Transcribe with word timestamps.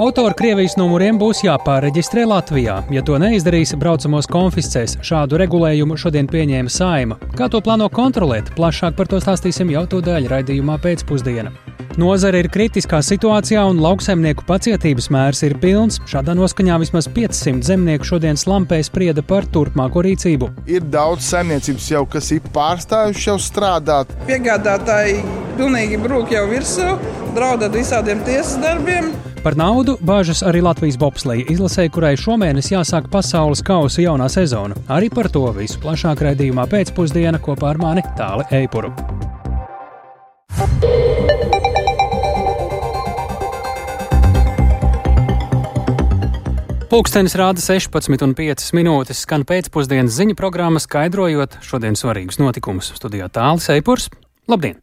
Auto 0.00 0.22
ar 0.24 0.32
Krievijas 0.32 0.78
numuriem 0.80 1.18
būs 1.20 1.42
jāpāreģistrē 1.44 2.22
Latvijā. 2.24 2.78
Ja 2.88 3.02
to 3.04 3.18
neizdarīs, 3.20 3.74
braucamos 3.76 4.24
konfiscēs. 4.32 4.94
Šādu 5.04 5.36
regulējumu 5.42 5.98
šodien 6.00 6.24
pieņēma 6.30 6.72
Saima. 6.72 7.18
Kā 7.36 7.50
to 7.52 7.60
plāno 7.60 7.90
kontrolēt? 7.92 8.48
Plašāk 8.56 8.96
par 8.96 9.10
to 9.12 9.20
stāstīsim 9.20 9.68
jau 9.74 9.84
tūdaļ 9.92 10.30
raidījumā 10.32 10.78
pēcpusdienā. 10.80 11.52
Nozare 12.00 12.40
ir 12.40 12.48
kritiskā 12.48 13.02
situācijā 13.04 13.60
un 13.68 13.84
lauksaimnieku 13.84 14.48
pacietības 14.48 15.10
mērs 15.12 15.44
ir 15.44 15.58
pilns. 15.60 16.00
Šādā 16.08 16.32
noskaņā 16.38 16.80
vismaz 16.80 17.04
500 17.12 17.68
zemnieku 17.68 18.08
šodien 18.14 18.40
slampē 18.40 18.80
sprieda 18.86 19.20
par 19.20 19.44
turpmāko 19.52 20.00
rīcību. 20.08 20.48
Ir 20.64 20.88
daudz 20.88 21.28
saimniecības 21.28 21.92
jau, 21.92 22.06
kas 22.08 22.32
ir 22.32 22.48
pārstājuši 22.56 23.34
jau 23.34 23.36
strādāt. 23.36 24.16
Piegādātāji 24.30 25.20
pilnīgi 25.60 26.00
brūk 26.00 26.32
jau 26.32 26.46
virsū, 26.48 26.94
draud 27.36 27.68
ar 27.68 27.76
visādiem 27.76 28.24
tiesas 28.24 28.56
darbiem. 28.64 29.12
Par 29.40 29.54
naudu 29.56 29.94
bāžas 30.04 30.42
arī 30.44 30.60
Latvijas 30.60 30.98
bobsleja 31.00 31.46
izlasē, 31.48 31.86
kurai 31.88 32.12
šomēnes 32.20 32.66
jāsāk 32.74 33.06
pasaules 33.08 33.62
kausa 33.64 34.02
jaunā 34.04 34.26
sezona. 34.28 34.76
Arī 34.92 35.08
par 35.08 35.30
to 35.32 35.46
visu 35.56 35.80
plašāk 35.80 36.20
raidījumā 36.26 36.66
pēcpusdienā 36.68 37.40
kopā 37.40 37.70
ar 37.72 37.80
mani 37.80 38.04
Tāli 38.18 38.44
Eipuru. 38.60 38.92
Pūkstens 46.92 47.32
rāda 47.40 47.64
16,5 47.64 48.74
minūtes, 48.76 49.24
skan 49.24 49.48
pēcpusdienas 49.48 50.20
ziņu 50.20 50.36
programma, 50.36 50.84
skaidrojot 50.84 51.62
šodienas 51.64 52.04
svarīgus 52.04 52.42
notikumus. 52.42 52.92
Studijā 52.92 53.32
tālāk 53.32 53.64
Seipurs. 53.64 54.12
Labdien! 54.52 54.76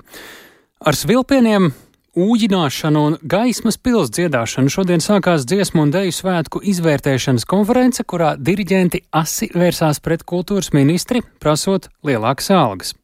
Ar 0.82 0.98
svilpieniem 0.98 1.76
Ūģināšanu 2.18 3.02
un 3.06 3.16
gaismas 3.30 3.76
pils 3.78 4.10
dziedāšanu 4.10 4.72
šodien 4.74 5.04
sākās 5.06 5.44
dziesmu 5.46 5.84
un 5.84 5.92
deju 5.94 6.16
svētku 6.18 6.64
izvērtēšanas 6.66 7.46
konference, 7.46 8.02
kurā 8.02 8.32
diriģenti 8.42 9.04
asi 9.14 9.52
vērsās 9.54 10.00
pret 10.02 10.24
kultūras 10.26 10.72
ministri, 10.74 11.22
prasot 11.38 11.92
lielākas 12.10 12.50
algas. 12.58 12.96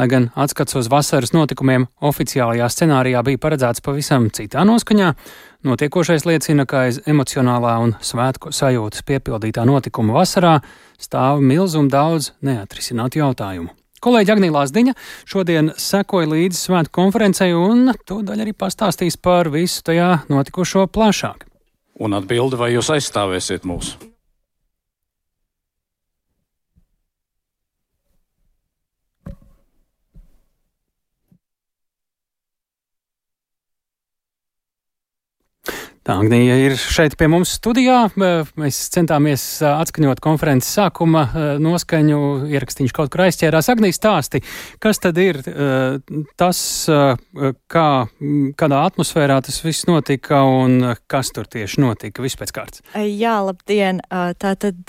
Lai 0.00 0.08
gan 0.08 0.30
atskats 0.32 0.80
uz 0.80 0.88
vasaras 0.88 1.34
notikumiem 1.36 1.90
oficiālajā 2.00 2.70
scenārijā 2.72 3.20
bija 3.28 3.44
paredzēts 3.44 3.84
pavisam 3.84 4.30
citā 4.32 4.64
noskaņā, 4.64 5.12
notiekošais 5.68 6.24
liecina, 6.24 6.64
ka 6.64 6.86
aiz 6.86 7.04
emocionālā 7.04 7.76
un 7.84 7.96
svētku 8.00 8.48
sajūtas 8.48 9.04
piepildītā 9.04 9.68
notikuma 9.68 10.22
vasarā 10.22 10.56
stāv 10.96 11.44
milzum 11.44 11.92
daudz 11.92 12.32
neatrisinātu 12.40 13.26
jautājumu. 13.26 13.74
Kolēģi 14.04 14.34
Agnīlās 14.34 14.72
Diņa 14.74 14.92
šodien 15.24 15.70
sekoja 15.80 16.28
līdzi 16.28 16.58
svētku 16.66 16.98
konferencei 16.98 17.54
un 17.56 17.88
tūdaļ 18.04 18.44
arī 18.44 18.52
pastāstīs 18.52 19.16
par 19.16 19.48
visu 19.54 19.80
tajā 19.86 20.10
notikušo 20.28 20.84
plašāk. 20.92 21.46
Un 22.04 22.18
atbildi, 22.18 22.58
vai 22.60 22.74
jūs 22.74 22.90
aizstāvēsiet 22.92 23.64
mūs? 23.64 23.94
Tā 36.04 36.18
Agnija 36.20 36.56
ir 36.60 36.74
šeit 36.76 37.14
pie 37.16 37.30
mums 37.32 37.54
studijā. 37.56 38.02
Mēs 38.20 38.80
centāmies 38.92 39.42
atskaņot 39.64 40.20
konferences 40.24 40.74
sākuma 40.76 41.22
noskaņu, 41.64 42.18
ierakstīņš 42.52 42.92
kaut 42.92 43.12
kur 43.14 43.24
aizķērās. 43.24 43.70
Agnija 43.72 43.96
stāsti, 43.96 44.42
kas 44.84 45.00
tad 45.00 45.16
ir 45.22 45.40
tas, 46.36 46.60
kā, 47.72 47.88
kādā 48.60 48.84
atmosfērā 48.90 49.40
tas 49.48 49.62
viss 49.64 49.88
notika 49.88 50.42
un 50.44 50.92
kas 51.08 51.32
tur 51.32 51.48
tieši 51.48 51.80
notika 51.86 52.24
vispēc 52.24 52.52
kārtas? 52.52 52.84
Jā, 53.00 53.38
labdien! 53.48 54.04
Tātad 54.10 54.84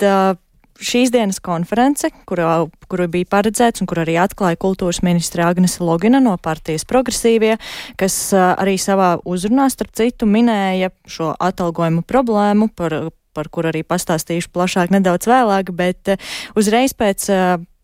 šīs 0.82 1.12
dienas 1.14 1.38
konference, 1.44 2.10
kurā, 2.28 2.66
kuru 2.90 3.08
bija 3.12 3.28
paredzēts 3.36 3.82
un 3.82 3.90
kur 3.90 4.02
arī 4.02 4.16
atklāja 4.20 4.58
kultūras 4.60 5.02
ministra 5.06 5.48
Agnese 5.50 5.84
Logina 5.84 6.20
no 6.22 6.36
partijas 6.42 6.86
progresīvie, 6.88 7.56
kas 8.00 8.18
arī 8.36 8.76
savā 8.80 9.16
uzrunā 9.24 9.68
starp 9.72 9.94
citu 9.96 10.28
minēja 10.30 10.92
šo 11.10 11.32
atalgojumu 11.38 12.04
problēmu, 12.06 12.70
par, 12.76 12.98
par 13.36 13.50
kur 13.52 13.70
arī 13.70 13.84
pastāstīšu 13.86 14.52
plašāk 14.54 14.92
nedaudz 14.94 15.28
vēlāk, 15.30 15.72
bet 15.76 16.16
uzreiz 16.58 16.96
pēc 16.96 17.30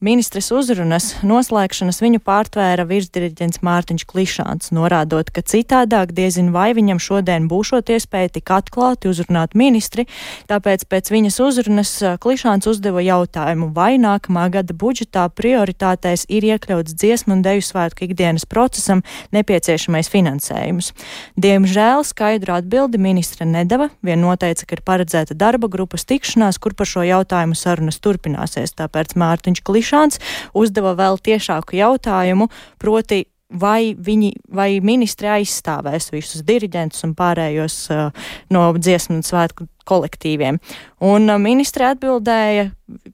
Ministres 0.02 0.48
uzrunas 0.50 1.12
noslēgšanas 1.22 2.00
viņu 2.02 2.18
pārtvēra 2.26 2.82
virsdiriģents 2.90 3.60
Mārtiņš 3.62 4.04
Klišāns, 4.10 4.72
norādot, 4.74 5.28
ka 5.30 5.44
citādāk 5.46 6.10
diezin 6.16 6.48
vai 6.50 6.72
viņam 6.74 6.98
šodien 6.98 7.44
būšot 7.46 7.92
iespēja 7.94 8.32
tik 8.34 8.50
atklāti 8.50 9.06
uzrunāt 9.06 9.54
ministri, 9.54 10.08
tāpēc 10.50 10.82
pēc 10.90 11.10
viņas 11.14 11.38
uzrunas 11.44 11.92
Klišāns 12.18 12.66
uzdeva 12.66 13.04
jautājumu, 13.06 13.68
vai 13.76 13.92
nākamā 14.02 14.48
gada 14.56 14.74
budžetā 14.74 15.28
prioritātēs 15.30 16.26
ir 16.26 16.48
iekļauts 16.50 16.98
dziesmu 16.98 17.36
un 17.36 17.46
deju 17.46 17.62
svētku 17.62 18.08
ikdienas 18.08 18.42
procesam 18.42 19.04
nepieciešamais 19.30 20.10
finansējums. 20.10 20.90
Diemžēl 21.38 22.02
skaidru 22.10 22.56
atbildi 22.58 22.98
ministra 22.98 23.46
nedava, 23.46 23.86
vien 24.02 24.19
noteica, 24.26 24.66
ka 24.66 24.80
ir 24.80 24.82
paredzēta 24.82 25.38
darba 25.38 25.70
grupas 25.70 26.02
tikšanās, 26.10 26.58
kur 26.58 26.74
par 26.74 26.90
šo 26.90 27.06
jautājumu 27.06 27.54
sarunas 27.54 28.02
turpināsies, 28.02 28.74
tāpēc 28.82 29.14
Mārtiņš 29.14 29.62
Klišāns 29.62 29.91
Krišāns 29.92 30.16
uzdeva 30.56 30.94
vēl 30.97 31.19
tiešāku 31.20 31.76
jautājumu, 31.76 32.48
proti, 32.80 33.26
vai 33.53 33.92
viņi, 33.92 34.32
vai 34.48 34.80
ministri 34.80 35.28
aizstāvēs 35.28 36.08
visus 36.14 36.41
diriģentus 36.48 37.04
un 37.04 37.12
pārējos 37.19 37.76
uh, 37.92 38.08
no 38.48 38.70
dziesmu 38.78 39.19
un 39.19 39.26
svētku 39.26 39.69
kolektīviem. 39.88 40.60
Un 41.03 41.26
uh, 41.31 41.41
ministre 41.43 41.88
atbildēja, 41.91 42.70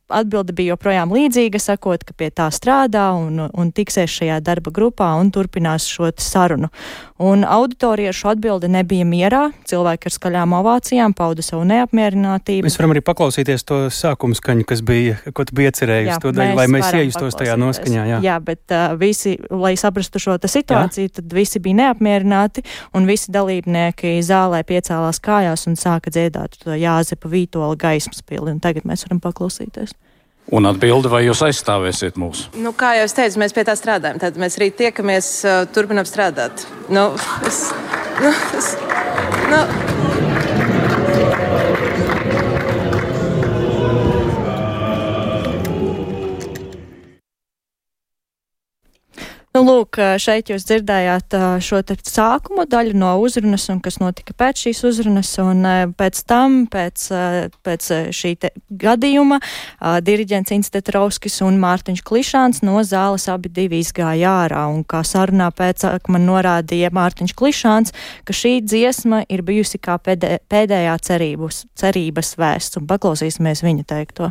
atbilde 0.09 0.55
bija 0.57 0.75
joprojām 0.75 1.13
līdzīga, 1.15 1.61
sakot, 1.63 2.05
ka 2.07 2.15
pie 2.17 2.31
tā 2.35 2.49
strādā 2.55 3.11
un, 3.17 3.41
un 3.49 3.71
tiksies 3.75 4.11
šajā 4.19 4.39
darba 4.45 4.73
grupā 4.75 5.11
un 5.21 5.31
turpinās 5.35 5.87
šo 5.89 6.11
sarunu. 6.21 6.71
Un 7.19 7.43
auditorija 7.43 8.13
šo 8.15 8.31
atbildi 8.33 8.71
nebija 8.71 9.07
mierā, 9.09 9.49
cilvēki 9.69 10.09
ar 10.09 10.15
skaļām 10.15 10.55
ovācijām 10.61 11.15
pauda 11.19 11.43
savu 11.43 11.65
neapmierinātību. 11.69 12.67
Mēs 12.67 12.79
varam 12.79 12.95
arī 12.95 13.03
paklausīties 13.07 13.67
to 13.69 13.81
sākumu 13.95 14.39
skaņu, 14.39 14.67
kas 14.69 14.85
bija, 14.87 15.19
ko 15.35 15.47
tu 15.49 15.57
biji 15.59 15.73
iecerējis, 15.73 16.21
to 16.23 16.33
daļu, 16.37 16.57
lai 16.61 16.69
mēs 16.71 16.93
iejustos 16.95 17.39
tajā 17.39 17.59
noskaņā. 17.61 18.07
Jā, 18.13 18.21
jā 18.25 18.39
bet 18.45 18.75
uh, 18.75 18.95
visi, 19.01 19.35
lai 19.51 19.75
saprastu 19.81 20.23
šo 20.23 20.39
situāciju, 20.39 21.09
jā? 21.09 21.17
tad 21.19 21.35
visi 21.35 21.63
bija 21.63 21.83
neapmierināti 21.83 22.63
un 22.95 23.09
visi 23.09 23.35
dalībnieki 23.35 24.19
zālē 24.25 24.63
piecēlās 24.69 25.19
kājās 25.25 25.67
un 25.71 25.79
sāka 25.81 26.15
dziedāt 26.15 26.58
Jāzepa 26.67 27.31
Vītola 27.31 27.77
gaismas 27.79 28.23
pili, 28.27 28.51
un 28.51 28.61
tagad 28.63 28.89
mēs 28.89 29.07
varam 29.07 29.23
paklausīties. 29.23 29.95
Un 30.49 30.65
atbildi, 30.65 31.11
vai 31.13 31.27
jūs 31.27 31.43
aizstāvēsiet 31.45 32.17
mūs? 32.21 32.47
Nu, 32.57 32.73
kā 32.77 32.95
jau 32.97 33.05
es 33.05 33.17
teicu, 33.17 33.43
mēs 33.43 33.53
pie 33.57 33.67
tā 33.69 33.75
strādājam. 33.77 34.21
Tad 34.23 34.41
mēs 34.41 34.57
rīt 34.61 34.79
tiekamies, 34.81 35.29
uh, 35.45 35.59
turpinām 35.77 36.09
strādāt. 36.09 36.65
Nu, 36.89 37.11
es, 37.45 37.67
nu, 38.25 38.33
es, 38.57 38.73
nu. 39.53 40.18
Nu, 49.59 49.65
lūk, 49.67 49.97
šeit 50.23 50.53
jūs 50.53 50.63
dzirdējāt 50.69 51.35
šo 51.67 51.81
sākumu 52.07 52.63
daļu 52.71 52.93
no 52.95 53.09
uzrunas 53.19 53.65
un 53.73 53.81
kas 53.83 53.97
notika 53.99 54.31
pēc 54.39 54.61
šīs 54.69 54.85
uzrunas, 54.87 55.33
un 55.43 55.67
pēc 55.99 56.21
tam, 56.31 56.61
pēc, 56.71 57.07
pēc 57.67 57.89
šī 58.15 58.31
gadījuma, 58.85 59.41
diriģents 60.07 60.55
Institūts 60.55 60.95
Rauskis 60.95 61.41
un 61.43 61.59
Mārtiņš 61.59 62.05
Klišāns 62.07 62.63
no 62.69 62.85
zāles 62.87 63.27
abi 63.33 63.51
divi 63.57 63.83
izgāja 63.83 64.37
ārā, 64.45 64.63
un 64.71 64.87
kā 64.87 65.03
sarunā 65.03 65.51
pēc 65.51 65.89
man 66.07 66.29
norādīja 66.31 66.93
Mārtiņš 66.95 67.35
Klišāns, 67.43 67.97
ka 68.31 68.39
šī 68.39 68.61
dziesma 68.63 69.25
ir 69.27 69.43
bijusi 69.43 69.83
kā 69.83 69.99
pēdē, 69.99 70.37
pēdējā 70.47 70.95
cerības, 71.11 71.65
cerības 71.83 72.37
vēsts, 72.39 72.79
un 72.79 72.87
paklausīsimies 72.95 73.67
viņa 73.67 73.91
teikto. 73.91 74.31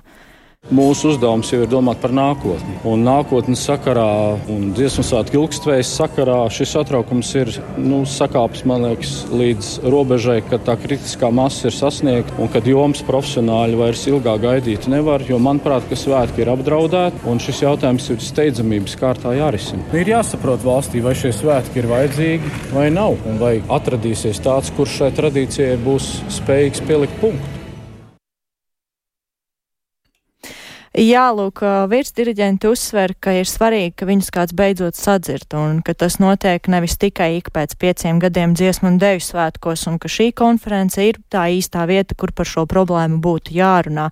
Mūsu 0.67 1.13
uzdevums 1.13 1.47
jau 1.47 1.61
ir 1.63 1.69
domāt 1.71 2.01
par 2.03 2.11
nākotni. 2.11 2.73
Un 2.91 3.05
nākotnes 3.07 3.61
sakarā 3.63 4.35
un 4.51 4.73
dziesmu 4.75 5.05
svētku 5.07 5.39
ilgstvējas 5.39 5.93
sakarā 5.95 6.41
šis 6.51 6.73
satraukums 6.75 7.29
ir 7.39 7.51
nu, 7.79 8.01
sakāpis, 8.03 8.65
man 8.67 8.83
liekas, 8.83 9.13
līdz 9.31 9.69
robežai, 9.87 10.41
kad 10.49 10.65
tā 10.67 10.75
kritiskā 10.81 11.31
masa 11.31 11.69
ir 11.69 11.77
sasniegta 11.77 12.35
un 12.43 12.51
kad 12.51 12.67
joms 12.67 13.05
profesionāļi 13.07 13.79
vairs 13.79 14.03
ilgāk 14.11 14.43
gaidīt 14.43 14.89
nevar. 14.91 15.23
Jo, 15.29 15.39
manuprāt, 15.39 15.87
ka 15.87 15.95
svētki 15.95 16.43
ir 16.43 16.51
apdraudēti 16.51 17.23
un 17.31 17.39
šis 17.39 17.63
jautājums 17.63 18.11
ir 18.11 18.23
steidzamības 18.27 18.99
kārtā 18.99 19.37
jārisina. 19.39 19.87
Ir 19.95 20.11
jāsaprot 20.17 20.67
valstī, 20.67 20.99
vai 21.05 21.15
šie 21.15 21.31
svētki 21.31 21.79
ir 21.79 21.93
vajadzīgi 21.93 22.57
vai 22.75 22.89
nav, 22.91 23.15
un 23.23 23.39
vai 23.39 23.61
atradīsies 23.71 24.43
tāds, 24.43 24.75
kurš 24.75 24.99
šai 24.99 25.13
tradīcijai 25.21 25.77
būs 25.87 26.17
spējīgs 26.41 26.83
pielikt 26.91 27.23
punktu. 27.23 27.56
Jā, 30.97 31.27
lūk, 31.29 31.61
virsdiriģenti 31.91 32.65
uzsver, 32.71 33.11
ka 33.21 33.29
ir 33.37 33.45
svarīgi, 33.45 33.91
ka 33.99 34.05
viņus 34.09 34.31
kāds 34.33 34.53
beidzot 34.57 34.97
sadzird 34.97 35.53
un 35.53 35.83
ka 35.85 35.93
tas 35.93 36.15
notiek 36.17 36.65
nevis 36.73 36.95
tikai 36.97 37.35
ik 37.35 37.51
pēc 37.53 37.75
pieciem 37.77 38.17
gadiem 38.17 38.55
dziesmu 38.57 38.89
un 38.89 38.97
deju 38.97 39.21
svētkos 39.21 39.85
un 39.91 39.99
ka 40.01 40.09
šī 40.09 40.31
konference 40.33 40.97
ir 40.97 41.19
tā 41.29 41.43
īstā 41.53 41.83
vieta, 41.85 42.17
kur 42.17 42.33
par 42.33 42.49
šo 42.49 42.63
problēmu 42.65 43.19
būtu 43.21 43.53
jārunā. 43.53 44.07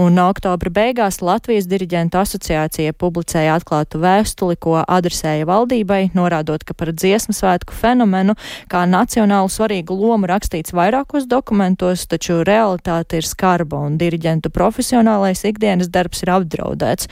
Un 0.00 0.16
oktobra 0.22 0.72
beigās 0.78 1.20
Latvijas 1.20 1.68
diriģentu 1.68 2.22
asociācija 2.22 2.96
publicēja 2.96 3.58
atklātu 3.60 4.00
vēstuli, 4.00 4.56
ko 4.56 4.78
adresēja 4.80 5.44
valdībai, 5.44 6.06
norādot, 6.16 6.64
ka 6.64 6.72
par 6.72 6.94
dziesmu 6.96 7.36
svētku 7.36 7.76
fenomenu 7.76 8.38
kā 8.72 8.86
nacionālu 8.88 9.52
svarīgu 9.52 9.92
lomu 9.92 10.32
rakstīts 10.32 10.72
vairākos 10.72 11.28
dokumentos, 11.28 12.08
taču 12.08 12.40
realitāte 12.48 13.20
ir 13.20 13.28
skarba 13.28 13.84
un 13.84 14.00
diriģentu 14.00 14.48
profesionālais 14.56 15.44
ikdienas 15.44 15.92
darbs 15.92 16.24
ir 16.24 16.29
ir 16.30 16.36
apdraudēts. 16.38 17.08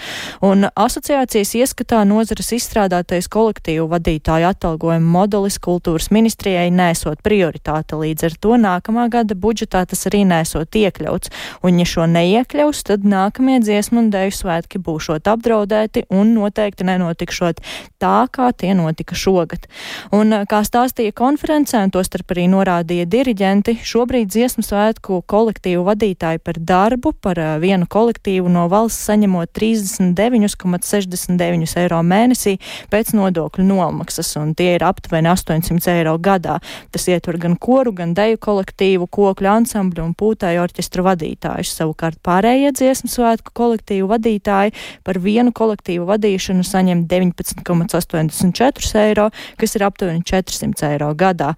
Un 0.46 0.68
asociācijas 0.70 1.54
ieskatā 1.58 2.04
nozares 2.08 2.52
izstrādātais 2.56 3.28
kolektīvu 3.32 3.88
vadītāju 3.90 4.48
atalgojuma 4.52 5.18
modelis 5.18 5.58
kultūras 5.62 6.10
ministrijai 6.14 6.70
nesot 6.70 7.22
prioritāte. 7.26 7.98
Līdz 7.98 8.28
ar 8.28 8.38
to 8.40 8.58
nākamā 8.60 9.08
gada 9.12 9.34
budžetā 9.34 9.84
tas 9.88 10.06
arī 10.10 10.24
nesot 10.28 10.74
iekļauts. 10.78 11.32
Un 11.66 11.80
ja 11.82 11.86
šo 11.88 12.06
neiekļaus, 12.10 12.84
tad 12.88 13.06
nākamie 13.08 13.58
dziesmu 13.64 14.04
un 14.04 14.10
dēļu 14.14 14.36
svētki 14.38 14.80
būšot 14.84 15.28
apdraudēti 15.30 16.06
un 16.14 16.34
noteikti 16.36 16.86
nenotikšot 16.88 17.62
tā, 17.98 18.16
kā 18.30 18.50
tie 18.56 18.74
notika 18.78 19.16
šogad. 19.18 19.66
Un, 20.14 20.44
kā 20.48 20.62
stāstīja 20.66 21.14
konferencē, 21.16 21.82
un 21.86 21.94
tostarp 21.94 22.34
arī 22.34 22.46
norādīja 22.52 23.08
diriģenti, 23.10 23.78
šobrīd 23.88 24.30
dziesmu 24.30 24.64
svētku 24.66 25.22
kolektīvu 25.28 25.84
vadītāji 25.88 26.42
par 26.44 26.60
darbu, 26.60 27.14
par 27.22 27.40
vienu 27.62 27.88
kolektīvu 27.90 28.50
no 28.52 28.66
valsts 28.70 29.07
saņemot 29.08 29.48
39,69 29.56 31.78
eiro 31.82 32.00
mēnesī 32.04 32.54
pēc 32.92 33.06
nodokļu 33.16 33.64
nomaksas, 33.66 34.28
un 34.40 34.46
tie 34.58 34.70
ir 34.76 34.82
aptuveni 34.86 35.28
800 35.32 35.88
eiro 35.96 36.14
gadā. 36.22 36.56
Tas 36.94 37.04
ietver 37.10 37.36
gan 37.40 37.54
koru, 37.56 37.90
gan 37.96 38.10
deju 38.16 38.38
kolektīvu, 38.44 39.04
kokļu 39.18 39.48
ansambļu 39.54 40.00
un 40.04 40.12
pūtāju 40.18 40.62
orķestru 40.66 41.02
vadītājus. 41.08 41.76
Savukārt 41.78 42.16
pārējie 42.26 42.70
dziesmu 42.76 43.08
svētku 43.12 43.50
kolektīvu 43.56 44.06
vadītāji 44.12 44.70
par 45.06 45.16
vienu 45.22 45.50
kolektīvu 45.56 46.04
vadīšanu 46.08 46.62
saņem 46.66 46.98
19,84 47.10 49.04
eiro, 49.04 49.26
kas 49.58 49.70
ir 49.76 49.82
aptuveni 49.88 50.22
400 50.26 50.92
eiro 50.92 51.10
gadā. 51.18 51.50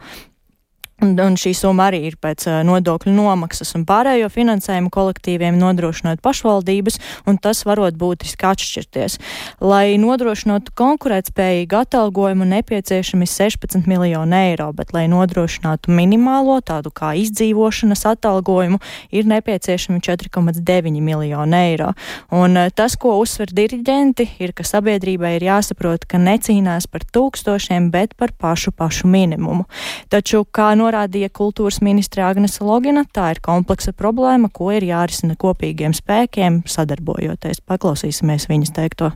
Un, 1.01 1.15
un 1.17 1.37
šī 1.41 1.55
summa 1.57 1.87
arī 1.89 2.03
ir 2.11 2.17
pēc 2.21 2.45
uh, 2.45 2.59
nodokļu 2.67 3.13
nomaksas 3.15 3.73
un 3.79 3.87
pārējo 3.89 4.29
finansējumu 4.33 4.91
kolektīviem 4.93 5.57
nodrošinot 5.57 6.21
pašvaldības, 6.21 6.99
un 7.31 7.39
tas 7.41 7.63
varot 7.65 7.97
būtiski 7.97 8.45
atšķirties. 8.45 9.17
Lai 9.65 9.97
nodrošinātu 10.01 10.75
konkurētspējīgu 10.77 11.79
atalgojumu, 11.81 12.45
nepieciešami 12.53 13.29
16 13.29 13.89
miljoni 13.89 14.37
eiro, 14.51 14.69
bet, 14.77 14.93
lai 14.93 15.07
nodrošinātu 15.09 15.95
minimālo 15.97 16.59
tādu 16.61 16.93
kā 16.93 17.15
izdzīvošanas 17.23 18.05
atalgojumu, 18.13 18.83
ir 19.17 19.31
nepieciešami 19.33 20.05
4,9 20.05 21.01
miljoni 21.01 21.61
eiro. 21.63 21.95
Un 22.29 22.61
uh, 22.61 22.69
tas, 22.77 22.99
ko 23.01 23.17
uzsver 23.23 23.55
diriģenti, 23.57 24.29
ir, 24.45 24.53
ka 24.53 24.69
sabiedrībai 24.69 25.39
ir 25.39 25.49
jāsaprot, 25.49 26.05
ka 26.05 26.21
necīnās 26.21 26.91
par 26.93 27.09
tūkstošiem, 27.09 27.89
bet 27.95 28.13
par 28.21 28.37
pašu 28.37 28.77
pašu 28.77 29.09
minimumu. 29.09 29.65
Taču, 30.13 30.45
kā 30.45 30.75
no 30.77 30.90
norādīja 30.91 31.31
kultūras 31.31 31.81
ministra 31.85 32.29
Agnese 32.31 32.65
Logina, 32.67 33.05
tā 33.15 33.31
ir 33.35 33.41
kompleksa 33.45 33.95
problēma, 33.95 34.51
ko 34.53 34.73
ir 34.75 34.87
jārisina 34.89 35.37
kopīgiem 35.39 35.95
spēkiem, 35.95 36.63
sadarbojoties. 36.67 37.63
Paklausīsimies 37.67 38.49
viņas 38.51 38.75
teikto. 38.75 39.13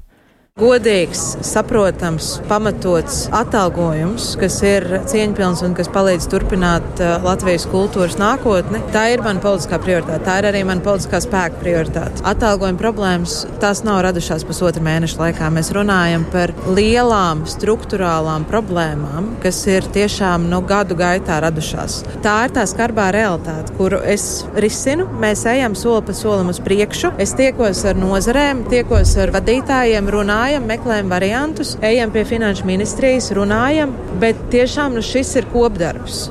Godīgs, 0.54 1.20
saprotams, 1.42 2.28
pamatots 2.46 3.24
atalgojums, 3.34 4.28
kas 4.38 4.60
ir 4.62 4.84
cieņpilns 5.10 5.64
un 5.66 5.72
kas 5.74 5.88
palīdz 5.90 6.28
turpināt 6.30 7.00
uh, 7.02 7.16
Latvijas 7.26 7.64
kultūras 7.72 8.14
nākotni, 8.20 8.78
tā 8.94 9.02
ir 9.10 9.24
mana 9.26 9.42
politiskā 9.42 9.80
prioritāte. 9.82 10.22
Tā 10.28 10.36
ir 10.38 10.46
arī 10.52 10.60
mana 10.68 10.84
politiskā 10.84 11.18
spēka 11.24 11.58
prioritāte. 11.58 12.22
Atalgojuma 12.30 12.78
problēmas 12.78 13.34
tās 13.64 13.80
nav 13.82 14.04
radušās 14.06 14.44
pusotra 14.46 14.84
mēneša 14.86 15.18
laikā. 15.24 15.48
Mēs 15.56 15.72
runājam 15.74 16.28
par 16.30 16.54
lielām 16.78 17.42
struktūrālām 17.50 18.46
problēmām, 18.46 19.32
kas 19.42 19.58
ir 19.66 19.90
tiešām 19.98 20.46
nu, 20.54 20.62
gadu 20.70 20.94
gaitā 21.02 21.40
radušās. 21.42 21.98
Tā 22.22 22.36
ir 22.46 22.54
tā 22.54 22.68
skarbā 22.70 23.08
realitāte, 23.18 23.74
kuru 23.74 23.98
es 24.06 24.44
risinu. 24.54 25.10
Mēs 25.18 25.42
ejam 25.50 25.74
soli 25.74 26.06
pa 26.06 26.14
solim 26.14 26.54
uz 26.54 26.62
priekšu. 26.62 27.16
Es 27.18 27.34
tiekos 27.34 27.82
ar 27.90 27.98
nozarēm, 27.98 28.62
tiekos 28.70 29.18
ar 29.18 29.34
vadītājiem, 29.34 30.14
runājam 30.14 30.43
runājam, 30.44 30.66
meklējam 30.68 31.08
variantus, 31.08 31.70
ejam 31.80 32.10
pie 32.12 32.24
finanšu 32.28 32.66
ministrijas, 32.68 33.30
runājam, 33.32 33.94
bet 34.20 34.36
tiešām 34.52 34.92
nu, 34.92 35.00
šis 35.00 35.36
ir 35.40 35.46
kopdarbs. 35.48 36.26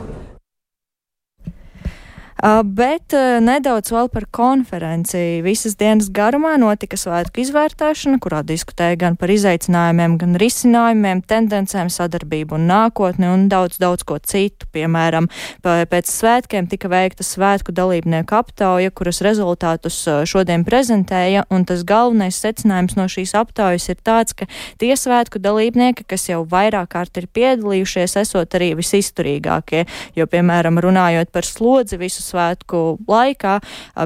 Bet 2.44 3.14
nedaudz 3.40 3.88
vēl 3.94 4.10
par 4.12 4.26
konferenci. 4.36 5.40
Visas 5.46 5.78
dienas 5.80 6.10
garumā 6.12 6.58
notika 6.60 6.98
svētku 7.00 7.40
izvērtēšana, 7.40 8.18
kurā 8.20 8.42
diskutēja 8.44 8.98
gan 9.00 9.16
par 9.16 9.32
izaicinājumiem, 9.32 10.18
gan 10.20 10.36
risinājumiem, 10.42 11.22
tendencēm, 11.24 11.88
sadarbību 11.88 12.58
un 12.58 12.66
nākotni 12.68 13.30
un 13.32 13.46
daudz, 13.48 13.78
daudz 13.80 14.04
ko 14.04 14.18
citu. 14.20 14.68
Piemēram, 14.76 15.30
pēc 15.64 16.12
svētkiem 16.12 16.68
tika 16.68 16.92
veikta 16.92 17.24
svētku 17.24 17.72
dalībnieku 17.72 18.36
aptauja, 18.36 18.92
kuras 18.92 19.24
rezultātus 19.24 20.02
šodien 20.28 20.68
prezentēja, 20.68 21.46
un 21.48 21.64
tas 21.64 21.88
galvenais 21.88 22.42
secinājums 22.44 22.98
no 23.00 23.08
šīs 23.08 23.38
aptaujas 23.40 23.88
ir 23.88 24.04
tāds, 24.04 24.36
ka 24.36 24.50
tie 24.84 24.92
svētku 25.00 25.40
dalībnieki, 25.40 26.04
kas 26.12 26.28
jau 26.28 26.42
vairāk 26.44 26.92
kārt 26.92 27.24
ir 27.24 27.32
piedalījušies, 27.32 28.20
esot 28.26 28.60
arī 28.60 28.74
visizturīgākie, 28.84 29.88
jo, 30.20 30.28
piemēram, 30.28 30.84
runājot 30.84 31.32
par 31.32 31.48
slodzi 31.48 32.04
visus 32.04 32.33
svētku 32.34 32.84
laikā, 33.08 33.60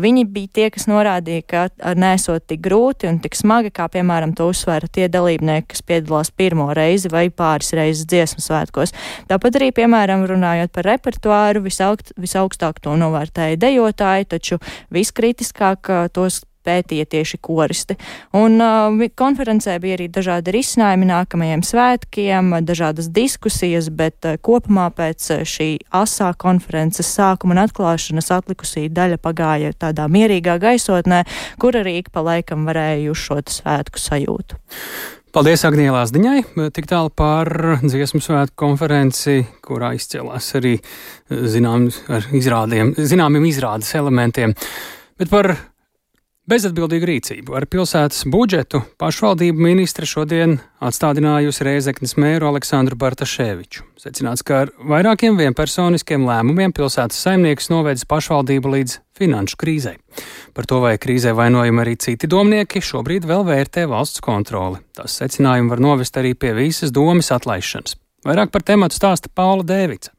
viņi 0.04 0.26
bija 0.32 0.54
tie, 0.60 0.68
kas 0.76 0.88
norādīja, 0.92 1.46
ka 1.48 1.94
nesot 1.98 2.44
tik 2.52 2.62
grūti 2.68 3.08
un 3.10 3.22
tik 3.24 3.38
smagi, 3.40 3.72
kā 3.72 3.88
piemēram 3.92 4.36
to 4.38 4.50
uzsvēra 4.52 4.90
tie 4.92 5.08
dalībnieki, 5.12 5.72
kas 5.74 5.84
piedalās 5.88 6.32
pirmo 6.36 6.70
reizi 6.76 7.12
vai 7.14 7.28
pāris 7.32 7.74
reizes 7.78 8.08
dziesmu 8.10 8.44
svētkos. 8.44 8.94
Tāpat 9.32 9.60
arī, 9.60 9.72
piemēram, 9.76 10.26
runājot 10.28 10.74
par 10.76 10.92
repertuāru, 10.92 11.64
visaugt, 11.66 12.12
visaugstāk 12.20 12.82
to 12.84 12.98
novērtēja 13.00 13.60
dejotāji, 13.64 14.30
taču 14.36 14.60
viskritiskāk 14.94 16.12
tos 16.16 16.44
pētīja 16.68 17.08
tieši 17.16 17.40
koristi. 17.44 17.98
Un 18.38 18.60
uh, 18.62 19.08
konferencē 19.18 19.78
bija 19.84 19.98
arī 19.98 20.10
dažādi 20.14 20.54
risinājumi 20.58 21.10
nākamajiem 21.10 21.64
svētkiem, 21.66 22.54
dažādas 22.68 23.10
diskusijas, 23.16 23.90
bet 23.90 24.28
uh, 24.28 24.38
kopumā 24.38 24.90
pēc 24.98 25.32
uh, 25.34 25.44
šī 25.48 25.70
asā 25.96 26.34
konferences 26.40 27.10
sākuma 27.18 27.56
un 27.56 27.64
atklāšanas 27.66 28.32
atlikusī 28.38 28.88
daļa 28.94 29.22
pagāja 29.24 29.76
tādā 29.88 30.10
mierīgā 30.12 30.60
gaisotnē, 30.62 31.24
kur 31.62 31.80
arī 31.80 32.00
ik 32.04 32.12
pa 32.14 32.26
laikam 32.26 32.68
varēja 32.68 33.16
šo 33.18 33.42
svētku 33.48 34.02
sajūtu. 34.02 34.58
Paldies 35.36 35.62
Agnēlā 35.68 36.00
Zdiņai, 36.10 36.40
tik 36.74 36.88
tālu 36.90 37.12
par 37.14 37.50
dziesmu 37.84 38.22
svētku 38.24 38.56
konferenci, 38.58 39.44
kurā 39.62 39.92
izcēlās 39.94 40.48
arī 40.58 40.78
zinām, 41.30 41.90
izrādiem, 42.34 42.96
zināmiem 42.98 43.46
izrādes 43.46 43.92
elementiem. 44.00 44.56
Bet 45.20 45.30
par 45.30 45.52
Bezatbildīgu 46.48 47.08
rīcību 47.10 47.58
ar 47.60 47.66
pilsētas 47.68 48.22
budžetu 48.32 48.80
pašvaldību 49.04 49.66
ministre 49.66 50.08
šodien 50.08 50.54
atstādinājusi 50.80 51.66
Rēzeknes 51.68 52.16
mēru 52.16 52.48
Aleksandru 52.48 52.96
Bartaševiču. 53.02 53.84
Secināts, 54.00 54.46
ka 54.48 54.62
ar 54.64 54.72
vairākiem 54.80 55.36
vienpersoniskiem 55.36 56.24
lēmumiem 56.24 56.72
pilsētas 56.72 57.20
saimnieks 57.28 57.68
novedis 57.68 58.08
pašvaldību 58.08 58.72
līdz 58.78 58.96
finanšu 59.20 59.60
krīzei. 59.60 59.98
Par 60.56 60.72
to, 60.72 60.80
vai 60.86 60.96
krīzē 60.96 61.36
vainojami 61.36 61.84
arī 61.84 62.00
citi 62.00 62.32
domnieki, 62.32 62.80
šobrīd 62.80 63.28
vēl 63.28 63.44
vērtē 63.44 63.84
valsts 63.92 64.24
kontroli. 64.24 64.80
Tās 64.96 65.20
secinājumi 65.20 65.76
var 65.76 65.84
novest 65.84 66.16
arī 66.16 66.32
pie 66.32 66.56
visas 66.56 66.96
domas 66.96 67.36
atlaišanas. 67.36 68.00
Vairāk 68.24 68.56
par 68.56 68.64
tematu 68.64 68.96
stāsta 68.96 69.28
Paula 69.28 69.68
Dēvica. 69.68 70.16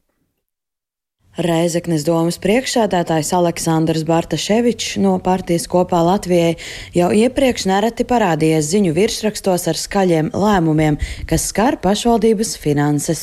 Reizeknes 1.39 2.03
domas 2.03 2.35
priekšsēdētājs 2.43 3.29
Aleksandrs 3.37 4.03
Bartaševičs 4.09 4.97
no 4.99 5.13
partijas 5.23 5.69
kopā 5.71 6.01
Latvijai 6.03 6.57
jau 6.97 7.13
iepriekš 7.15 7.69
nereti 7.71 8.03
parādījies 8.11 8.73
ziņu 8.73 8.91
virsrakstos 8.97 9.69
ar 9.71 9.79
skaļiem 9.79 10.33
lēmumiem, 10.35 10.97
kas 11.31 11.45
skar 11.53 11.77
pašvaldības 11.79 12.57
finanses. 12.59 13.23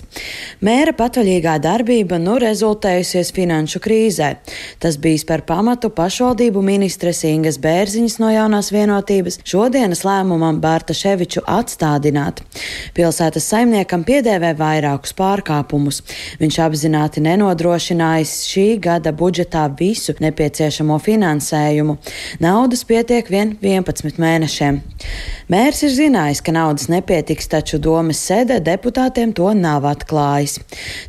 Mēra 0.63 0.93
patvaļīgā 0.95 1.57
darbība 1.65 2.15
nu 2.24 2.38
rezultējusies 2.39 3.34
finanšu 3.36 3.81
krīzē. 3.84 4.31
Tas 4.79 4.95
bijis 4.95 5.27
par 5.27 5.43
pamatu 5.43 5.91
pašvaldību 5.91 6.63
ministres 6.63 7.19
Ingas 7.27 7.60
Bērziņas 7.60 8.15
no 8.24 8.31
jaunās 8.31 8.72
vienotības 8.72 9.41
šodienas 9.43 10.05
lēmumam 10.07 10.63
Bartaševiču 10.63 11.43
atstādināt. 11.57 12.39
Pilsētas 12.95 13.51
saimniekam 13.51 14.07
piedēvē 14.07 14.55
vairākus 14.55 15.12
pārkāpumus. 15.19 16.00
Viņš 16.39 16.63
apzināti 16.69 17.27
nenodrošina 17.27 18.04
apstiprinājis 18.05 18.45
šī 18.50 18.79
gada 18.81 19.12
budžetā 19.12 19.65
visu 19.77 20.13
nepieciešamo 20.19 20.97
finansējumu. 21.00 21.97
Naudas 22.39 22.83
pietiek 22.85 23.27
vien 23.29 23.57
11 23.62 24.19
mēnešiem. 24.19 24.81
Mērs 25.50 25.83
ir 25.83 25.91
zinājis, 25.93 26.41
ka 26.41 26.51
naudas 26.51 26.88
nepietiks, 26.89 27.47
taču 27.47 27.79
domas 27.79 28.19
sēdē 28.19 28.59
deputātiem 28.62 29.33
to 29.33 29.51
nav 29.53 29.85
atklājis. 29.85 30.59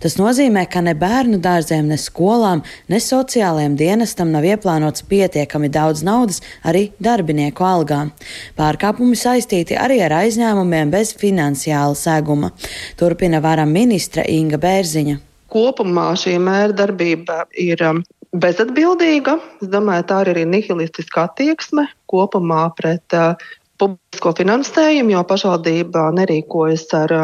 Tas 0.00 0.16
nozīmē, 0.16 0.66
ka 0.68 0.80
ne 0.80 0.94
bērnu 0.94 1.40
dārziem, 1.40 1.86
ne 1.88 1.96
skolām, 1.96 2.62
ne 2.88 3.00
sociālajiem 3.00 3.76
dienestam 3.76 4.32
nav 4.32 4.44
ieplānots 4.44 5.04
pietiekami 5.08 5.68
daudz 5.68 6.02
naudas 6.02 6.42
arī 6.64 6.90
darbinieku 7.00 7.64
algām. 7.64 8.12
Pārkāpumi 8.56 9.16
saistīti 9.16 9.76
arī 9.76 10.02
ar 10.04 10.18
aizņēmumiem 10.22 10.92
bez 10.92 11.14
finansiāla 11.16 11.96
seguma. 11.96 12.52
Turpina 12.96 13.40
varam 13.40 13.72
ministra 13.72 14.24
Inga 14.28 14.60
Bērziņa. 14.60 15.35
Kopumā 15.56 16.10
šī 16.20 16.34
mēra 16.42 16.74
darbība 16.76 17.46
ir 17.56 17.80
um, 17.86 18.02
bezatbildīga. 18.36 19.38
Es 19.64 19.70
domāju, 19.72 20.04
tā 20.10 20.18
ir 20.24 20.34
arī 20.34 20.42
nihilistiska 20.52 21.30
attieksme 21.30 21.86
kopumā 22.12 22.66
pret 22.76 23.16
uh, 23.16 23.40
publisko 23.80 24.34
finansējumu, 24.36 25.14
jo 25.14 25.24
pašvaldība 25.28 26.10
nerīkojas 26.16 26.86
ar, 26.98 27.14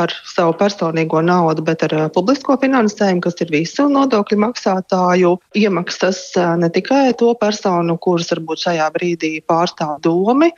ar 0.00 0.14
savu 0.28 0.54
personīgo 0.60 1.22
naudu, 1.24 1.64
bet 1.64 1.84
ar 1.88 1.96
publisko 2.14 2.58
finansējumu, 2.60 3.24
kas 3.24 3.40
ir 3.44 3.52
visu 3.54 3.88
nodokļu 3.92 4.40
maksātāju 4.44 5.34
iemaksas, 5.58 6.22
ne 6.60 6.70
tikai 6.72 7.12
to 7.18 7.32
personu, 7.40 7.96
kuras 7.96 8.32
varbūt 8.34 8.66
šajā 8.68 8.88
brīdī 8.96 9.34
pārstāv 9.48 9.98
domi. 10.04 10.52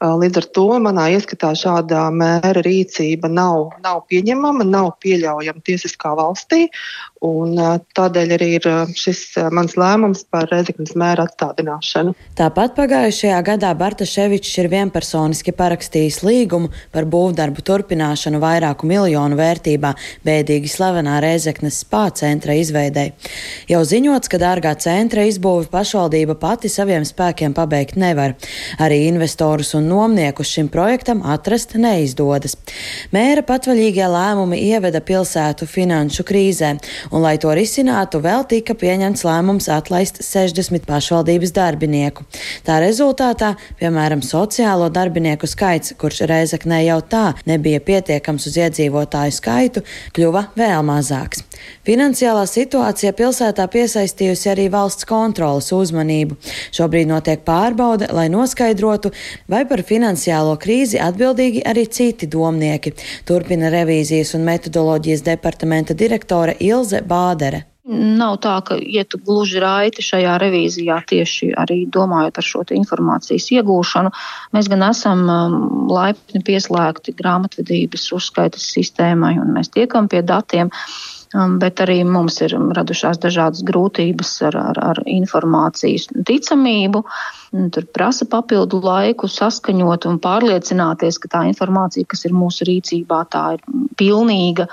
Līdz 0.00 0.38
ar 0.40 0.46
to 0.56 0.62
manā 0.80 1.10
ieskatā 1.12 1.50
šāda 1.60 2.06
mēra 2.14 2.62
rīcība 2.64 3.28
nav, 3.28 3.74
nav 3.84 3.98
pieņemama, 4.08 4.64
nav 4.64 4.94
pieļaujama 5.04 5.60
tiesiskā 5.66 6.14
valstī. 6.16 6.70
Un, 7.20 7.52
tādēļ 7.92 8.30
arī 8.32 8.46
ir 8.56 8.66
šis 8.96 9.34
mans 9.52 9.74
lēmums 9.76 10.22
par 10.32 10.46
Rezeknas 10.48 10.94
mēra 10.96 11.26
atstādināšanu. 11.28 12.14
Tāpat 12.38 12.72
pagājušajā 12.78 13.40
gadā 13.44 13.74
Bartaševičs 13.76 14.54
ir 14.62 14.70
vienpersoniski 14.72 15.52
parakstījis 15.52 16.22
līgumu 16.24 16.70
par 16.94 17.04
būvdarbu 17.12 17.60
turpināšanu 17.68 18.40
vairāku 18.40 18.88
miljonu 18.88 19.36
vērtībā 19.36 19.90
bēdīgi 20.24 20.70
slavenā 20.72 21.18
Rezeknas 21.20 21.82
spā 21.84 22.06
centra 22.16 22.56
izveidei. 22.56 23.10
Jau 23.68 23.82
ziņots, 23.84 24.32
ka 24.32 24.40
dārgā 24.40 24.72
centra 24.80 25.26
izbūvi 25.28 25.68
pašvaldība 25.74 26.38
pati 26.40 26.72
saviem 26.72 27.04
spēkiem 27.04 27.52
pabeigt 27.52 28.00
nevar. 28.00 28.38
Arī 28.80 29.02
investorus 29.10 29.74
un 29.76 29.92
nomniekus 29.92 30.54
šim 30.56 30.72
projektam 30.72 31.20
atrast 31.20 31.76
neizdodas. 31.76 32.56
Mēra 33.12 33.44
patvaļīgie 33.44 34.08
lēmumi 34.08 34.64
ieveda 34.72 35.04
pilsētu 35.04 35.68
finanšu 35.68 36.24
krīzē 36.24 36.74
un, 37.10 37.20
lai 37.24 37.36
to 37.42 37.52
risinātu, 37.56 38.22
vēl 38.24 38.46
tika 38.50 38.76
pieņemts 38.78 39.24
lēmums 39.26 39.68
atlaist 39.72 40.22
60 40.24 40.86
pašvaldības 40.88 41.54
darbinieku. 41.56 42.26
Tā 42.66 42.80
rezultātā, 42.82 43.54
piemēram, 43.80 44.24
sociālo 44.24 44.90
darbinieku 44.92 45.50
skaits, 45.50 45.94
kurš 46.00 46.24
Reizeknē 46.30 46.82
jau 46.86 47.00
tā 47.02 47.26
nebija 47.50 47.82
pietiekams 47.84 48.48
uz 48.50 48.60
iedzīvotāju 48.64 49.36
skaitu, 49.36 49.84
kļuva 50.16 50.48
vēl 50.58 50.86
mazāks. 50.86 51.44
Finansiālā 51.86 52.42
situācija 52.44 53.14
pilsētā 53.16 53.64
piesaistījusi 53.72 54.50
arī 54.52 54.66
valsts 54.72 55.08
kontrolas 55.08 55.70
uzmanību. 55.72 56.36
Šobrīd 56.76 57.08
notiek 57.08 57.40
pārbaude, 57.46 58.10
lai 58.12 58.28
noskaidrotu, 58.32 59.14
vai 59.48 59.64
par 59.70 59.80
finansiālo 59.88 60.58
krīzi 60.60 61.00
atbildīgi 61.00 61.64
arī 61.66 61.86
citi 61.88 62.28
domnieki. 62.30 62.92
Turpina 63.28 63.72
revīzijas 63.72 64.36
un 64.36 64.46
metodoloģijas 64.50 65.24
departamenta 65.26 65.96
direktore 65.96 66.58
Ilze 66.60 67.00
Bādere. 67.00 67.64
Nav 67.90 68.36
tā, 68.44 68.52
ka 68.62 68.76
ietu 68.76 69.18
gluži 69.24 69.58
raiti 69.62 70.04
šajā 70.04 70.36
revīzijā 70.38 70.98
tieši 71.10 71.48
arī 71.58 71.78
domājot 71.90 72.36
par 72.36 72.46
šo 72.46 72.62
informācijas 72.76 73.48
iegūšanu. 73.56 74.12
Mēs 74.54 74.68
gan 74.70 74.84
esam 74.86 75.24
um, 75.26 75.56
laipni 75.90 76.44
pieslēgti 76.46 77.16
grāmatvedības 77.18 78.04
uzskaitas 78.14 78.68
sistēmai 78.76 79.32
un 79.42 79.56
mēs 79.56 79.72
tiekam 79.74 80.06
pie 80.12 80.20
datiem. 80.22 80.70
Um, 80.70 81.19
bet 81.32 81.80
arī 81.84 82.00
mums 82.04 82.40
ir 82.42 82.56
radušās 82.76 83.20
dažādas 83.22 83.62
grūtības 83.66 84.32
ar, 84.48 84.56
ar, 84.72 84.80
ar 84.92 85.02
informācijas 85.06 86.08
ticamību. 86.26 87.04
Tur 87.50 87.86
prasa 87.90 88.26
papildu 88.30 88.78
laiku 88.84 89.26
saskaņot 89.26 90.04
un 90.06 90.20
pārliecināties, 90.22 91.16
ka 91.18 91.30
tā 91.32 91.40
informācija, 91.48 92.06
kas 92.06 92.22
ir 92.28 92.36
mūsu 92.36 92.68
rīcībā, 92.68 93.24
tā 93.32 93.42
ir 93.56 93.64
pilnīga 93.98 94.68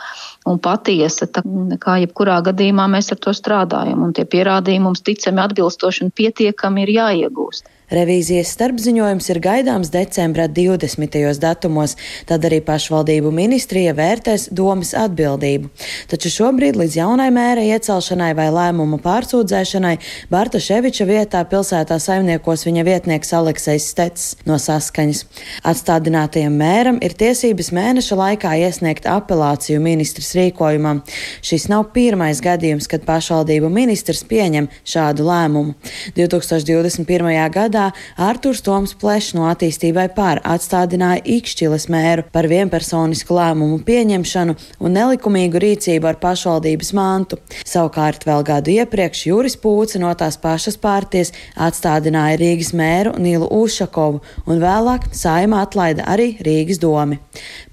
un 0.46 0.62
patiesa. 0.62 1.26
Tā 1.26 1.42
kā 1.82 1.98
jebkurā 2.04 2.38
gadījumā 2.52 2.86
mēs 2.94 3.10
ar 3.16 3.22
to 3.26 3.34
strādājam, 3.34 4.04
un 4.06 4.14
tie 4.14 4.28
pierādījumi 4.30 4.86
mums 4.90 5.02
ticami 5.10 5.42
atbilstoši 5.48 6.06
un 6.06 6.14
pietiekami 6.22 6.86
ir 6.86 6.94
jāiegūst. 7.00 7.74
Revīzijas 7.88 8.50
starpziņojums 8.52 9.30
ir 9.32 9.38
gaidāms 9.40 9.88
decembra 9.94 10.50
20. 10.52 11.14
datumos, 11.40 11.94
tad 12.28 12.44
arī 12.44 12.60
pašvaldību 12.68 13.32
ministrija 13.32 13.94
vērtēs 13.96 14.50
domas 14.52 14.92
atbildību. 14.92 15.70
Taču 16.12 16.32
šobrīd 16.34 16.76
līdz 16.76 16.98
jaunai 17.00 17.30
mēra 17.32 17.64
iecelšanai 17.64 18.34
vai 18.36 18.50
lēmumu 18.52 19.00
pārsūdzēšanai 19.06 19.94
Barta 20.28 20.60
Ševiča 20.60 21.08
vietā 21.08 21.46
pilsētā 21.48 21.96
saimniekos 22.04 22.67
viņa 22.68 22.84
vietnieks 22.88 23.34
Aleksejs 23.34 23.88
Stets 23.94 24.26
no 24.48 24.58
saskaņas. 24.62 25.24
Atstādinātajam 25.68 26.56
mēram 26.60 27.00
ir 27.04 27.16
tiesības 27.18 27.72
mēneša 27.76 28.18
laikā 28.20 28.54
iesniegt 28.62 29.08
apelāciju 29.10 29.82
ministrs 29.84 30.34
rīkojumam. 30.38 31.02
Šis 31.46 31.68
nav 31.72 31.90
pirmais 31.96 32.42
gadījums, 32.44 32.90
kad 32.92 33.06
pašvaldību 33.08 33.72
ministrs 33.74 34.24
pieņem 34.28 34.70
šādu 34.88 35.28
lēmumu. 35.28 35.76
2021. 36.18 37.32
gadā 37.54 37.90
Arturs 38.18 38.64
Toms 38.66 38.96
Plešs 39.00 39.36
no 39.38 39.48
attīstībai 39.52 40.10
pār 40.16 40.42
atstādināja 40.44 41.24
Ikšķiles 41.38 41.88
mēru 41.94 42.28
par 42.34 42.48
vienpersonisku 42.52 43.38
lēmumu 43.38 43.80
pieņemšanu 43.88 44.58
un 44.84 44.96
nelikumīgu 44.98 45.62
rīcību 45.64 46.12
ar 46.12 46.20
pašvaldības 46.22 46.94
mantu. 46.98 47.40
Savukārt 47.68 48.28
vēl 48.28 48.46
gadu 48.48 48.74
iepriekš 48.76 49.26
Juris 49.30 49.58
Pūce 49.62 50.02
no 50.02 50.12
tās 50.18 50.40
pašas 50.42 50.80
pārties 50.82 51.34
atstādināja 51.56 52.40
Rīgas 52.58 52.74
mēru 52.74 53.12
Nīlu 53.22 53.46
Ušakovu 53.54 54.22
un 54.50 54.62
vēlāk 54.62 55.12
saima 55.14 55.62
atlaida 55.62 56.08
arī 56.10 56.40
Rīgas 56.42 56.80
domi. 56.82 57.20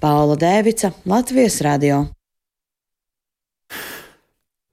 Paula 0.01 0.37
Dēvica, 0.37 0.93
Latvijas 1.09 1.63
radio. 1.65 2.05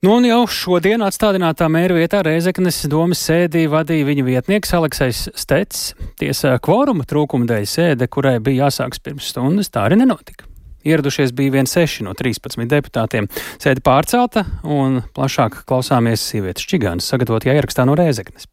Nu, 0.03 0.18
un 0.18 0.25
jau 0.25 0.41
šodien 0.50 1.00
atstādinātā 1.06 1.70
mēra 1.72 1.96
vietā 1.96 2.24
Reizeknes 2.25 2.82
domas 2.91 3.22
sēdī 3.24 3.68
vadīja 3.72 4.10
viņa 4.10 4.27
vietnieks 4.27 4.74
Aleksais 4.75 5.30
Stets. 5.32 5.94
Tiesā 6.20 6.58
kvoruma 6.60 7.08
trūkuma 7.08 7.48
dēļ 7.48 7.68
sēde, 7.70 8.10
kurai 8.12 8.39
bija 8.44 8.65
jāsāks 8.65 9.00
pirms 9.00 9.32
stundas, 9.32 9.72
tā 9.72 9.86
arī 9.88 10.01
nenotika. 10.01 10.50
Ieradušies 10.84 11.32
bija 11.38 11.53
vien 11.56 11.70
6 11.70 12.03
no 12.03 12.18
13 12.18 12.68
deputātiem. 12.68 13.32
Sēde 13.62 13.86
pārcelta 13.86 14.44
un 14.65 15.03
plašāk 15.15 15.62
klausāmies 15.70 16.25
sievietes 16.34 16.65
čigānas 16.68 17.08
sagatavotajā 17.13 17.62
ierakstā 17.62 17.86
no 17.88 17.96
Reizeknes. 17.96 18.50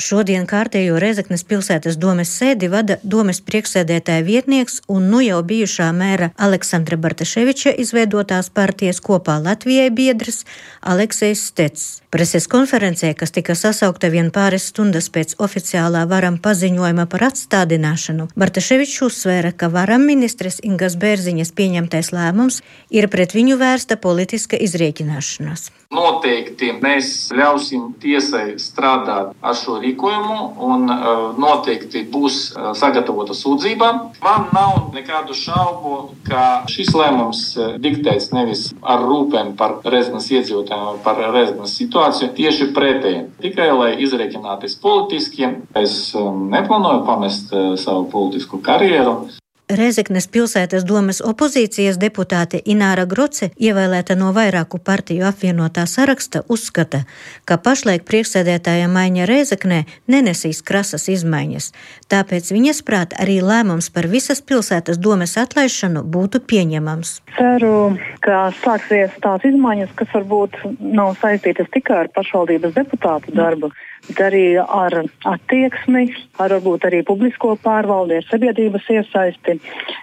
Šodien 0.00 0.46
kārtējo 0.48 0.96
Rezeknes 1.02 1.42
pilsētas 1.44 1.98
domes 2.00 2.30
sēdi 2.32 2.70
vada 2.72 2.96
domes 3.04 3.42
priekšsēdētāja 3.44 4.24
vietnieks 4.24 4.80
un 4.88 5.10
nu 5.12 5.20
jau 5.20 5.42
bijušā 5.44 5.90
mēra 5.92 6.30
Aleksandra 6.40 6.96
Bartaševiča 6.96 7.74
izveidotās 7.84 8.48
partijas 8.48 9.04
kopā 9.04 9.36
Latvijai 9.44 9.90
biedrs 9.92 10.46
Aleksejs 10.80 11.44
Stets. 11.52 12.01
Preses 12.12 12.44
konferencē, 12.44 13.14
kas 13.16 13.30
tika 13.32 13.54
sasaukta 13.56 14.10
vien 14.12 14.26
pāris 14.36 14.66
stundas 14.68 15.06
pēc 15.14 15.30
oficiālā 15.46 16.02
varam 16.10 16.36
paziņojuma 16.44 17.06
par 17.08 17.24
atstādināšanu, 17.30 18.28
Bartaševičs 18.36 19.00
uzsvēra, 19.08 19.54
ka 19.56 19.72
varam 19.72 20.04
ministres 20.04 20.60
Ingas 20.60 20.98
Bērziņas 21.00 21.56
pieņemtais 21.56 22.12
lēmums 22.12 22.60
ir 22.92 23.08
pret 23.08 23.32
viņu 23.32 23.56
vērsta 23.56 23.96
politiska 23.96 24.60
izrēķināšanās. 24.60 25.70
Noteikti 25.92 26.70
mēs 26.80 27.08
ļausim 27.36 27.90
tiesai 28.00 28.58
strādāt 28.60 29.32
ar 29.44 29.56
šo 29.56 29.78
rīkojumu, 29.80 30.36
un 30.68 30.86
uh, 30.88 31.24
noteikti 31.36 32.04
būs 32.12 32.38
uh, 32.52 32.70
sagatavota 32.76 33.36
sūdzība. 33.36 33.90
Man 34.24 34.46
nav 34.56 34.92
nekādu 34.94 35.36
šaubu, 35.36 35.96
ka 36.28 36.44
šis 36.72 36.92
lēmums 36.96 37.42
uh, 37.56 37.74
diktēts 37.80 38.30
nevis 38.32 38.70
ar 38.80 39.04
rūpēm 39.04 39.52
par 39.56 39.80
rezidents 39.84 40.30
iedzīvotājiem, 40.32 41.02
par 41.04 41.20
rezidents 41.32 41.76
situāciju, 41.76 42.01
tieši 42.36 42.70
pretēji. 42.76 43.26
Tikai 43.42 43.68
lai 43.74 43.90
izreikināties 44.04 44.78
politiski, 44.82 45.48
es 45.78 45.96
um, 46.18 46.48
neplānoju 46.52 47.04
pamest 47.06 47.54
savu 47.82 48.08
politisku 48.12 48.60
karjeru. 48.64 49.20
Rezeknes 49.72 50.26
pilsētas 50.28 50.82
domas 50.84 51.22
opozīcijas 51.24 51.96
deputāte 51.96 52.58
Ināra 52.68 53.06
Groce, 53.08 53.46
ievēlēta 53.56 54.12
no 54.20 54.28
vairāku 54.36 54.76
partiju 54.84 55.24
apvienotā 55.24 55.86
saraksta, 55.88 56.42
uzskata, 56.52 57.00
ka 57.48 57.56
pašlaik 57.56 58.04
priekšsēdētāja 58.10 58.90
maiņa 58.92 59.28
Rezeknē 59.30 59.78
nenesīs 60.12 60.60
krasas 60.68 61.08
izmaiņas. 61.14 61.70
Tāpēc 62.12 62.50
viņas 62.52 62.82
prāt 62.84 63.16
arī 63.22 63.38
lēmums 63.40 63.88
par 63.94 64.10
visas 64.12 64.44
pilsētas 64.44 65.00
domas 65.00 65.38
atlaišanu 65.40 66.04
būtu 66.04 66.42
pieņemams. 66.52 67.14
Ceru, 67.38 67.96
ka 68.20 68.50
sāksies 68.60 69.16
tās 69.24 69.48
izmaiņas, 69.48 69.96
kas 69.96 70.12
varbūt 70.18 70.60
nav 70.84 71.16
saistītas 71.22 71.72
tikai 71.72 72.02
ar 72.04 72.12
pašvaldības 72.18 72.76
deputātu 72.76 73.32
darbu. 73.40 73.72
Mm 73.72 73.91
arī 74.10 74.58
ar 74.58 74.94
attieksmi, 75.28 76.04
ar 76.42 76.54
varbūt 76.56 76.86
arī 76.88 77.02
publisko 77.06 77.54
pārvaldi, 77.62 78.18
ar 78.18 78.26
sabiedrības 78.28 78.88
iesaisti. 78.90 79.58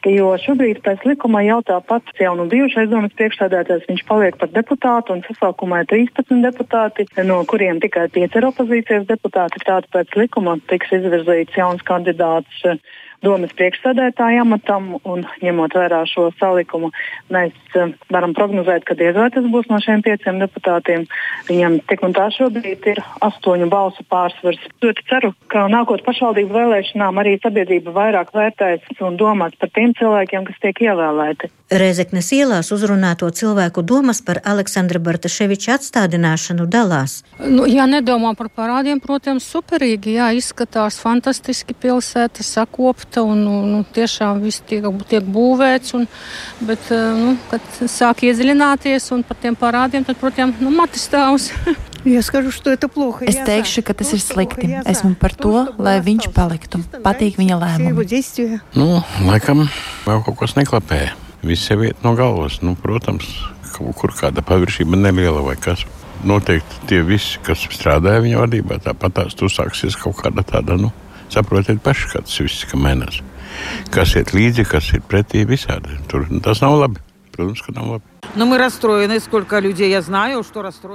Jo 0.07 0.31
šobrīd 0.39 0.81
pēc 0.85 1.03
likuma 1.05 1.43
jau 1.43 1.59
tāpat 1.67 2.13
jau 2.19 2.35
nu 2.39 2.47
bijušais 2.51 2.89
domas 2.89 3.13
priekšsēdētājs, 3.19 3.87
viņš 3.89 4.05
paliek 4.07 4.39
par 4.39 4.51
deputātu 4.55 5.15
un 5.15 5.23
sasaukumā 5.27 5.83
ir 5.83 5.91
13 5.91 6.43
deputāti, 6.47 7.07
no 7.27 7.41
kuriem 7.49 7.81
tikai 7.83 8.07
5 8.15 8.39
ir 8.39 8.49
opozīcijas 8.51 9.09
deputāti. 9.09 9.63
Tātad 9.65 9.91
pēc 9.93 10.15
likuma 10.15 10.57
tiks 10.71 10.95
izvirzīts 10.99 11.59
jauns 11.59 11.83
kandidāts 11.87 12.63
domas 13.25 13.51
priekšsēdētāja 13.59 14.43
amatam, 14.45 14.95
un 15.03 15.25
ņemot 15.43 15.75
vērā 15.75 16.01
šo 16.09 16.29
salikumu, 16.39 16.91
mēs 17.33 17.55
uh, 17.75 17.91
varam 18.13 18.33
prognozēt, 18.37 18.85
ka 18.87 18.97
diez 18.99 19.17
vai 19.17 19.29
tas 19.33 19.45
būs 19.51 19.69
no 19.71 19.79
šiem 19.83 20.03
pieciem 20.05 20.39
deputātiem. 20.41 21.05
Viņam 21.49 21.79
tik 21.89 22.03
un 22.07 22.15
tā 22.15 22.29
šobrīd 22.35 22.87
ir 22.93 23.03
astoņu 23.25 23.69
balsu 23.71 24.05
pārsvars. 24.09 24.63
Ļoti 24.83 25.07
ceru, 25.11 25.33
ka 25.51 25.67
nākot 25.71 26.03
pašvaldību 26.07 26.55
vēlēšanām 26.55 27.21
arī 27.21 27.37
sabiedrība 27.43 27.95
vairāk 27.95 28.33
vērtēs 28.35 29.03
un 29.03 29.19
domās 29.19 29.57
par 29.59 29.73
tiem 29.75 29.95
cilvēkiem, 29.99 30.47
kas 30.47 30.61
tiek 30.63 30.83
ievēlēti. 30.89 31.51
Rezeknes 31.69 32.31
ielās 32.33 32.71
uzrunāto 32.73 33.27
cilvēku 33.29 33.83
domas 33.85 34.23
par 34.25 34.39
Aleksandra 34.41 34.97
Bartaševiča 35.05 35.75
atstādināšanu 35.77 36.65
dalās. 36.65 37.19
Nu, 37.45 37.67
ja 37.69 37.85
nedomā 37.85 38.31
par 38.39 38.49
parādiem, 38.49 38.97
protams, 39.03 39.45
superīgi, 39.45 40.15
jā, 40.17 40.31
izskatās 40.39 40.97
fantastiski 40.97 41.77
pilsēta, 41.77 42.41
sakopta 42.45 43.08
slēgta 43.09 43.23
un 43.23 43.43
nu, 43.43 43.65
nu, 43.65 43.83
tiešām 43.83 44.41
viss 44.41 44.61
tiek, 44.61 44.83
tiek 45.07 45.23
būvēts. 45.23 45.93
Un, 45.95 46.07
bet, 46.61 46.79
eh, 46.91 47.13
nu, 47.15 47.37
kad 47.49 47.61
sāk 47.87 48.23
iedziļināties 48.23 49.11
un 49.11 49.23
par 49.23 49.37
tiem 49.37 49.55
parādiem, 49.55 50.05
tad, 50.05 50.17
protams, 50.17 50.59
nu, 50.59 50.69
matis 50.69 51.07
stāvs. 51.09 51.51
Es 53.27 53.35
teikšu, 53.43 53.83
ka 53.83 53.93
tas 53.93 54.13
ir 54.13 54.21
slikti. 54.21 54.69
Esmu 54.87 55.15
par 55.19 55.33
to, 55.35 55.67
lai 55.77 55.99
viņš 55.99 56.29
paliktu. 56.31 56.79
Patīk 57.03 57.35
viņa 57.35 57.57
lēmumi. 57.59 57.91
Nu, 58.73 59.01
laikam 59.27 59.67
vēl 60.05 60.23
kaut 60.23 60.37
kas 60.39 60.55
neklapē. 60.55 61.11
Viss 61.43 61.67
jau 61.67 61.81
iet 61.83 61.99
no 62.03 62.15
galvas. 62.15 62.61
Nu, 62.63 62.77
protams, 62.79 63.27
kaut 63.75 63.99
kur 63.99 64.15
kāda 64.15 64.39
paviršība 64.39 64.95
neliela 64.95 65.43
vai 65.43 65.57
kas. 65.59 65.83
Noteikti 66.23 66.87
tie 66.87 67.03
visi, 67.03 67.35
kas 67.43 67.67
strādāja 67.67 68.23
viņa 68.23 68.41
vadībā, 68.45 68.79
tāpat 68.87 69.19
tās 69.19 69.35
uzsāksies 69.35 69.99
kaut 69.99 70.23
kāda 70.23 70.43
tāda. 70.47 70.79
Nu, 70.79 70.93
Saprotiet 71.29 71.81
paši, 71.85 72.09
kā 72.13 72.23
tas 72.25 72.39
viss 72.41 72.65
mainās. 72.73 73.21
Kas 73.93 74.15
iet 74.17 74.33
līdzi, 74.33 74.65
kas 74.69 74.93
ir 74.95 75.05
pretī 75.05 75.45
visādi. 75.47 75.99
Tur 76.09 76.27
tas 76.45 76.61
nav 76.65 76.77
labi. 76.79 77.05
Protams, 77.39 77.61
ka 77.63 77.71
nav 77.75 77.91
labi. 77.95 78.05
Nu, 78.35 78.45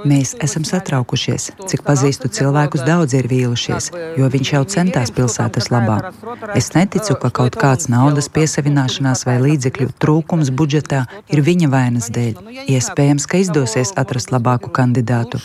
Mēs 0.07 0.33
esam 0.45 0.63
satraukušies. 0.67 1.47
Cik 1.67 1.81
pazīstu 1.83 2.29
cilvēkus, 2.31 2.83
daudz 2.87 3.15
ir 3.17 3.27
vīlušies, 3.31 3.89
jo 4.19 4.29
viņš 4.31 4.51
jau 4.53 4.61
centās 4.75 5.11
pilsētas 5.15 5.71
labā. 5.73 5.97
Es 6.55 6.71
neticu, 6.77 7.17
ka 7.19 7.31
kaut 7.41 7.57
kāds 7.59 7.89
naudas 7.91 8.29
piesavināšanās 8.35 9.25
vai 9.27 9.39
līdzekļu 9.43 9.89
trūkums 9.99 10.53
budžetā 10.55 11.05
ir 11.33 11.43
viņa 11.49 11.71
vainas 11.73 12.11
dēļ. 12.13 12.67
Iespējams, 12.77 13.25
ka 13.27 13.41
izdosies 13.41 13.95
atrast 13.99 14.31
labāku 14.35 14.71
kandidātu. 14.71 15.41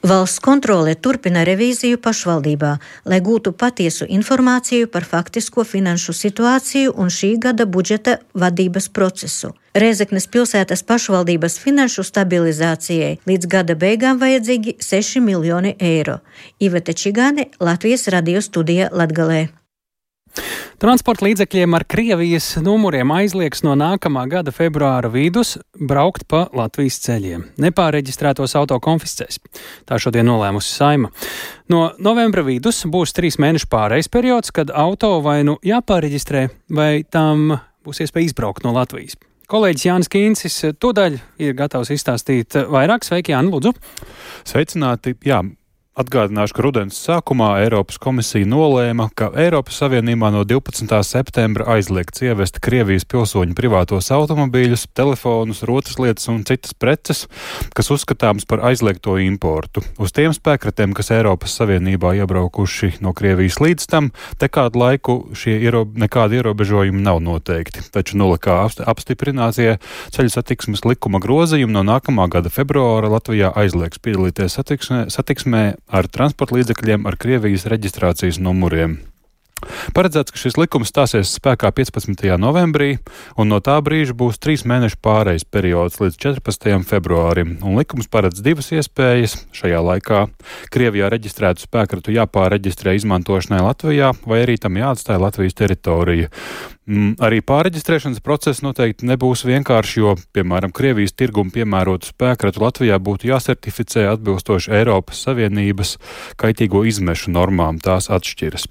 Valsts 0.00 0.40
kontrole 0.40 0.94
turpina 0.96 1.42
revīziju 1.44 1.98
pašvaldībā, 2.00 2.70
lai 3.04 3.18
gūtu 3.20 3.52
patiesu 3.52 4.06
informāciju 4.08 4.88
par 4.88 5.04
faktisko 5.04 5.64
finanšu 5.68 6.14
situāciju 6.16 6.94
un 6.96 7.12
šī 7.12 7.34
gada 7.44 7.66
budžeta 7.66 8.16
vadības 8.32 8.88
procesu. 8.88 9.52
Rēzeknes 9.76 10.26
pilsētas 10.32 10.82
pašvaldības 10.88 11.60
finanšu 11.60 12.06
stabilizācijai 12.08 13.18
līdz 13.28 13.52
gada 13.52 13.76
beigām 13.76 14.18
vajadzīgi 14.24 14.78
6 14.80 15.20
miljoni 15.20 15.76
eiro. 15.78 16.18
Ivete 16.58 16.96
Čigāne, 16.96 17.50
Latvijas 17.60 18.08
radio 18.08 18.40
studija 18.40 18.88
Latgalē. 18.92 19.59
Transporta 20.80 21.26
līdzekļiem 21.26 21.76
ar 21.76 21.84
Krievijas 21.84 22.54
numuriem 22.64 23.10
aizliegs 23.12 23.64
no 23.66 23.74
nākamā 23.76 24.22
gada 24.30 24.52
februāra 24.54 25.10
vidus 25.12 25.58
braukt 25.76 26.24
pa 26.30 26.46
Latvijas 26.56 27.00
ceļiem. 27.04 27.44
Nepāreģistrētos 27.60 28.56
auto 28.56 28.78
konfiscēs. 28.80 29.40
Tā 29.84 30.00
šodien 30.00 30.28
nolēmusi 30.30 30.72
Saima. 30.72 31.12
No 31.68 31.90
novembra 32.00 32.44
vidus 32.46 32.82
būs 32.88 33.12
trīs 33.16 33.36
mēnešu 33.42 33.68
pārejas 33.72 34.08
periods, 34.08 34.54
kad 34.56 34.72
auto 34.72 35.18
vai 35.24 35.42
nu 35.44 35.58
jāpāreģistrē, 35.66 36.46
vai 36.72 36.92
tam 37.04 37.58
būs 37.84 38.00
iespēja 38.06 38.30
izbraukt 38.30 38.64
no 38.64 38.72
Latvijas. 38.76 39.18
Kolēģis 39.50 39.84
Jānis 39.88 40.10
Kīncis 40.10 40.56
tūdaļ 40.78 41.16
ir 41.42 41.56
gatavs 41.58 41.90
izstāstīt 41.90 42.54
vairāk. 42.70 43.02
Sveiki, 43.02 43.34
Jāni, 43.34 43.50
lūdzu! 43.50 43.72
Sveicināti! 44.46 45.16
Jā, 45.26 45.40
Atgādināšu, 46.00 46.54
ka 46.56 46.62
rudens 46.64 46.96
sākumā 46.96 47.50
Eiropas 47.60 47.98
komisija 48.00 48.46
nolēma, 48.48 49.10
ka 49.12 49.26
Eiropas 49.36 49.76
Savienībā 49.82 50.30
no 50.32 50.46
12. 50.48 50.88
septembra 51.04 51.66
aizliegts 51.74 52.22
ievest 52.24 52.56
Krievijas 52.64 53.04
pilsoņu 53.04 53.52
privātos 53.58 54.08
automobīļus, 54.16 54.86
telefonus, 54.96 55.60
rotas 55.68 55.98
lietas 56.00 56.30
un 56.32 56.38
citas 56.48 56.72
preces, 56.72 57.26
kas 57.76 57.92
uzskatāms 57.92 58.46
par 58.48 58.62
aizliegto 58.70 59.18
importu. 59.20 59.82
Uz 60.00 60.14
tiem 60.16 60.32
spēkratiem, 60.32 60.94
kas 60.96 61.12
Eiropas 61.18 61.58
Savienībā 61.60 62.14
iebraukuši 62.22 62.94
no 63.04 63.12
Krievijas 63.12 63.60
līdz 63.60 63.90
tam, 63.92 64.08
te 64.40 64.48
kādu 64.48 64.80
laiku 64.80 65.18
šie 65.36 65.58
iero, 65.60 65.84
nekādi 65.84 66.40
ierobežojumi 66.40 67.04
nav 67.04 67.20
noteikti. 67.26 67.84
Taču 67.92 68.16
nulikā 68.22 68.56
apstiprinātie 68.88 69.76
ceļu 70.16 70.32
satiksmes 70.32 70.86
likuma 70.88 71.20
grozījumi 71.20 71.76
no 71.76 71.84
nākamā 71.84 72.30
gada 72.32 72.48
februāra 72.48 73.12
Latvijā 73.18 73.52
aizliegs 73.52 74.00
piedalīties 74.00 74.56
satiksmē, 74.56 75.04
satiksmē 75.12 75.64
ar 75.90 76.08
transporta 76.08 76.58
līdzekļiem 76.58 77.08
ar 77.10 77.18
Krievijas 77.20 77.68
reģistrācijas 77.70 78.40
numuriem. 78.42 79.00
Paredzēts, 79.94 80.32
ka 80.32 80.40
šis 80.40 80.56
likums 80.56 80.88
stāsies 80.88 81.34
spēkā 81.36 81.68
15. 81.76 82.24
novembrī, 82.40 82.94
un 83.36 83.50
no 83.52 83.58
tā 83.64 83.76
brīža 83.84 84.16
būs 84.16 84.40
trīs 84.40 84.64
mēnešu 84.68 84.96
pārejas 85.04 85.44
periods 85.44 86.00
līdz 86.00 86.16
14. 86.22 86.80
februārim. 86.88 87.58
Un 87.60 87.76
likums 87.76 88.08
paredz 88.08 88.40
divas 88.44 88.70
iespējas. 88.72 89.36
Šajā 89.56 89.82
laikā 89.84 90.24
Krievijā 90.72 91.10
reģistrētu 91.12 91.66
spēkratu 91.66 92.16
jāpāreģistrē 92.16 92.96
izmantošanai 92.96 93.62
Latvijā, 93.66 94.14
vai 94.24 94.44
arī 94.46 94.56
tam 94.60 94.80
jāatstāja 94.80 95.20
Latvijas 95.26 95.58
teritorija. 95.60 96.32
Mm, 96.90 97.12
arī 97.22 97.38
pārreģistrēšanas 97.46 98.18
process 98.26 98.64
noteikti 98.64 99.06
nebūs 99.06 99.44
vienkāršs, 99.46 99.92
jo, 100.00 100.16
piemēram, 100.34 100.72
Krievijas 100.74 101.12
tirgumu 101.14 101.52
piemērotu 101.54 102.08
spēkratu 102.08 102.64
Latvijā 102.64 102.96
būtu 102.98 103.28
jāsertificē 103.28 104.08
atbilstoši 104.10 104.72
Eiropas 104.74 105.20
Savienības 105.22 105.92
kaitīgo 106.40 106.82
izmešu 106.90 107.30
normām. 107.30 107.78
Tās 107.78 108.10
atšķiras. 108.10 108.66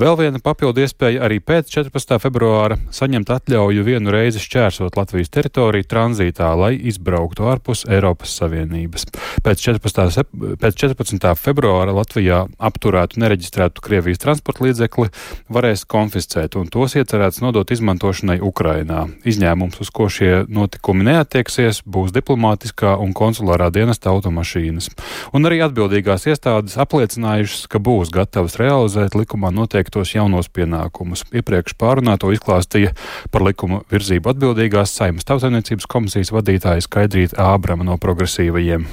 Vēl 0.00 0.16
viena 0.22 0.40
papildu 0.40 0.86
iespēja 0.86 1.26
arī 1.26 1.36
pēc 1.44 1.68
14. 1.74 2.16
februāra 2.22 2.78
saņemt 2.96 3.34
atļauju 3.36 3.84
vienu 3.84 4.14
reizi 4.14 4.40
šķērsot 4.40 4.96
Latvijas 4.96 5.28
teritoriju 5.36 5.88
tranzītā, 5.92 6.48
lai 6.56 6.72
izbrauktu 6.80 7.44
ārpus 7.52 7.84
Eiropas 7.92 8.38
Savienības. 8.40 9.04
Pēc 9.44 9.66
14. 9.66 10.32
Pēc 10.64 10.80
14. 10.86 11.28
februāra 11.36 11.92
Latvijā 11.92 12.40
apturētu 12.56 13.20
nereģistrētu 13.20 13.84
Krievijas 13.84 14.24
transporta 14.24 14.64
līdzekli 14.64 15.12
varēs 15.52 15.84
konfiscēt, 15.84 16.56
un 16.56 16.72
tos 16.72 16.96
iecerēts 16.96 17.44
no 17.44 17.49
nodot 17.50 17.70
izmantošanai 17.74 18.38
Ukrainā. 18.38 19.08
Izņēmums, 19.26 19.80
uz 19.82 19.90
ko 19.90 20.06
šie 20.12 20.44
notikumi 20.46 21.06
neatieksies, 21.08 21.82
būs 21.82 22.14
diplomātiskā 22.14 22.94
un 23.02 23.10
konsulārā 23.16 23.70
dienesta 23.74 24.12
automašīnas. 24.14 24.90
Un 25.34 25.50
arī 25.50 25.58
atbildīgās 25.66 26.28
iestādes 26.30 26.78
apliecinājušas, 26.80 27.66
ka 27.70 27.82
būs 27.82 28.14
gatavas 28.14 28.58
realizēt 28.60 29.18
likumā 29.18 29.50
noteiktos 29.54 30.14
jaunos 30.14 30.50
pienākumus. 30.54 31.26
Iepriekš 31.34 31.74
pārunāto 31.80 32.30
izklāstīja 32.30 32.94
par 33.34 33.46
likuma 33.48 33.82
virzību 33.90 34.30
atbildīgās 34.36 34.94
saimnes 34.94 35.26
tautsājumniecības 35.26 35.90
komisijas 35.90 36.34
vadītāja 36.34 36.86
Skaidrīta 36.86 37.50
Ābrama 37.50 37.88
no 37.90 37.98
progresīvajiem. 37.98 38.86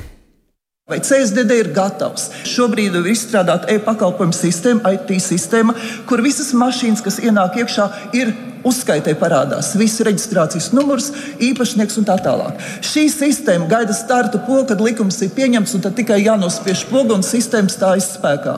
Vai 0.88 1.02
CSDD 1.04 1.52
ir 1.60 1.68
gatavs? 1.76 2.30
Šobrīd 2.48 2.94
ir 2.96 3.08
izstrādāta 3.12 3.68
e-pakalpojumu 3.74 4.32
sistēma, 4.32 4.94
IT 4.96 5.18
sistēma, 5.20 5.74
kur 6.08 6.24
visas 6.24 6.54
mašīnas, 6.56 7.02
kas 7.04 7.18
ienāk 7.20 7.58
iekšā, 7.60 7.88
ir 8.16 8.32
uzskaitē 8.66 9.14
parādās 9.20 9.74
visu 9.78 10.06
reģistrācijas 10.08 10.72
numurs, 10.76 11.10
īpašnieks 11.44 12.00
un 12.02 12.08
tā 12.08 12.18
tālāk. 12.24 12.62
Šī 12.86 13.08
sistēma 13.12 13.68
gaida 13.70 13.96
startu 13.98 14.42
pogu, 14.46 14.66
kad 14.72 14.82
likums 14.84 15.20
ir 15.26 15.34
pieņemts, 15.38 15.76
un 15.78 15.86
tad 15.86 15.98
tikai 16.00 16.20
jānospiež 16.24 16.86
poga 16.92 17.18
un 17.18 17.26
sistēma 17.26 17.72
stājas 17.72 18.12
spēkā. 18.18 18.56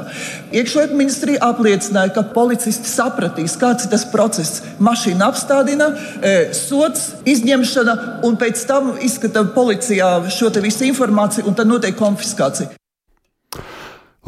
Iekšlietu 0.55 0.97
ministrija 0.99 1.43
apliecināja, 1.49 2.13
ka 2.15 2.25
policisti 2.35 2.89
sapratīs, 2.89 3.57
kāds 3.59 3.87
ir 3.87 3.93
tas 3.93 4.07
process. 4.11 4.63
Mašīna 4.79 5.29
apstādina, 5.29 5.91
e, 6.21 6.35
sots, 6.57 7.13
izņemšana, 7.29 7.95
un 8.27 8.37
pēc 8.39 8.65
tam 8.69 8.95
izskata 9.01 9.45
policijā 9.55 10.11
šo 10.33 10.51
visu 10.59 10.87
informāciju, 10.89 11.47
un 11.47 11.55
tad 11.55 11.67
notiek 11.67 11.95
konfiskācija. 11.97 12.79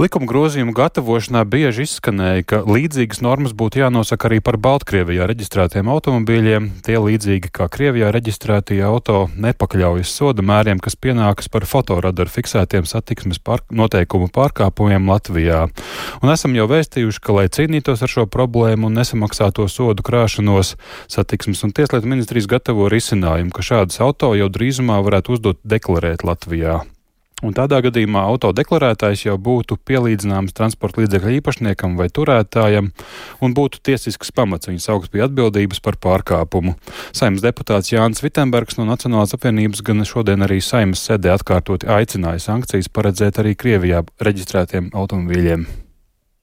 Likuma 0.01 0.25
grozījumu 0.25 0.71
gatavošanā 0.73 1.43
bieži 1.45 1.83
izskanēja, 1.85 2.43
ka 2.49 2.59
līdzīgas 2.65 3.19
normas 3.21 3.51
būtu 3.53 3.83
jānosaka 3.83 4.31
arī 4.31 4.39
par 4.41 4.55
Baltkrievijā 4.57 5.27
reģistrētiem 5.29 5.89
automobīļiem. 5.93 6.69
Tie 6.87 6.95
līdzīgi 6.97 7.51
kā 7.53 7.67
Krievijā 7.69 8.07
reģistrētie 8.15 8.79
auto 8.81 9.27
nepakļaujas 9.37 10.09
soda 10.09 10.41
mēriem, 10.41 10.79
kas 10.81 10.97
pienākas 10.97 11.51
par 11.53 11.67
fotoradaru 11.69 12.33
fiksētiem 12.33 12.87
satiksmes 12.89 13.37
pār 13.45 13.61
noteikumu 13.69 14.31
pārkāpumiem 14.33 15.05
Latvijā. 15.11 15.67
Un 16.23 16.33
esam 16.33 16.57
jau 16.57 16.65
vēstījuši, 16.71 17.21
ka, 17.21 17.35
lai 17.37 17.45
cīnītos 17.53 18.01
ar 18.01 18.09
šo 18.09 18.25
problēmu 18.25 18.89
un 18.89 18.97
nesamaksāto 18.97 19.67
sodu 19.69 20.01
krāšanos, 20.07 20.79
satiksmes 21.13 21.61
un 21.67 21.75
tieslietu 21.77 22.09
ministrijas 22.09 22.49
gatavo 22.49 22.89
risinājumu, 22.89 23.53
ka 23.53 23.67
šādas 23.69 24.01
auto 24.01 24.33
jau 24.39 24.49
drīzumā 24.49 24.97
varētu 25.05 25.37
uzdot 25.37 25.61
deklarēt 25.61 26.25
Latvijā. 26.25 26.79
Un 27.41 27.55
tādā 27.57 27.79
gadījumā 27.81 28.21
autodeklarētājs 28.29 29.25
jau 29.25 29.35
būtu 29.41 29.79
pielīdzināms 29.87 30.53
transporta 30.57 31.01
līdzekļu 31.01 31.35
īpašniekam 31.39 31.97
vai 31.97 32.07
turētājam 32.13 32.91
un 33.41 33.55
būtu 33.57 33.81
tiesisks 33.89 34.33
pamats 34.35 34.69
viņu 34.69 34.83
saukt 34.83 35.11
pie 35.13 35.23
atbildības 35.25 35.81
par 35.81 35.97
pārkāpumu. 36.01 36.75
Saimnes 37.17 37.43
deputāts 37.45 37.93
Jānis 37.93 38.21
Vitsenbergs 38.21 38.77
no 38.77 38.85
Nacionālās 38.89 39.33
apvienības 39.37 39.81
gan 39.85 40.05
šodien 40.05 40.45
arī 40.45 40.61
saimnes 40.61 41.01
sēdē 41.07 41.33
atkārtoti 41.35 41.89
aicināja 41.89 42.45
sankcijas 42.45 42.91
paredzēt 42.93 43.41
arī 43.41 43.57
Krievijā 43.57 44.05
reģistrētiem 44.21 44.93
automobīļiem. 44.93 45.65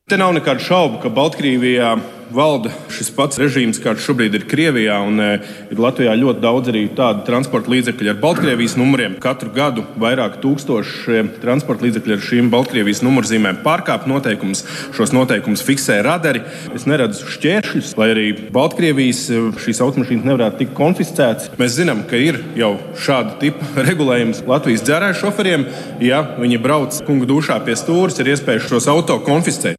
Te 0.08 0.16
nav 0.16 0.32
nekādu 0.32 0.64
šaubu, 0.64 1.02
ka 1.02 1.12
Baltkrievijā 1.12 1.92
valda 2.34 2.70
šis 2.92 3.10
pats 3.16 3.38
režīms, 3.40 3.80
kāds 3.82 4.04
šobrīd 4.04 4.36
ir 4.38 4.46
Krievijā. 4.48 4.98
Un, 5.06 5.20
e, 5.20 5.28
ir 5.72 5.80
Latvijā 5.80 6.14
ļoti 6.18 6.42
daudz 6.42 6.70
arī 6.72 6.84
tādu 6.96 7.24
transporta 7.26 7.72
līdzekļu 7.72 8.12
ar 8.12 8.20
Baltkrievijas 8.22 8.76
numuriem. 8.78 9.16
Katru 9.22 9.50
gadu 9.54 9.84
vairāk 10.00 10.38
tūkstoši 10.42 11.22
transporta 11.42 11.86
līdzekļu 11.86 12.16
ar 12.16 12.24
šīm 12.24 12.50
Baltkrievijas 12.52 13.02
numurzīmēm 13.06 13.62
pārkāpj 13.64 14.10
noteikumus. 14.10 14.64
Šos 14.96 15.14
noteikumus 15.16 15.64
fiksē 15.66 16.00
radari. 16.06 16.44
Es 16.76 16.86
neredzu 16.88 17.28
šķēršļus, 17.34 17.94
lai 18.00 18.10
arī 18.14 18.26
Baltkrievijas 18.54 19.24
e, 19.30 19.42
šīs 19.64 19.82
automašīnas 19.86 20.28
nevarētu 20.28 20.62
tikt 20.62 20.76
konfiscētas. 20.78 21.52
Mēs 21.60 21.76
zinām, 21.80 22.04
ka 22.08 22.20
ir 22.20 22.42
jau 22.58 22.76
šāda 22.98 23.38
tipa 23.42 23.72
regulējums 23.88 24.44
Latvijas 24.48 24.86
dzērāju 24.86 25.20
šoferiem. 25.24 25.68
Ja 26.04 26.22
viņi 26.38 26.62
brauc 26.62 27.02
kungu 27.08 27.28
dušā 27.28 27.60
pie 27.66 27.78
stūres, 27.78 28.20
ir 28.20 28.34
iespēja 28.34 28.66
šos 28.68 28.90
auto 28.90 29.18
konfiscēt. 29.24 29.78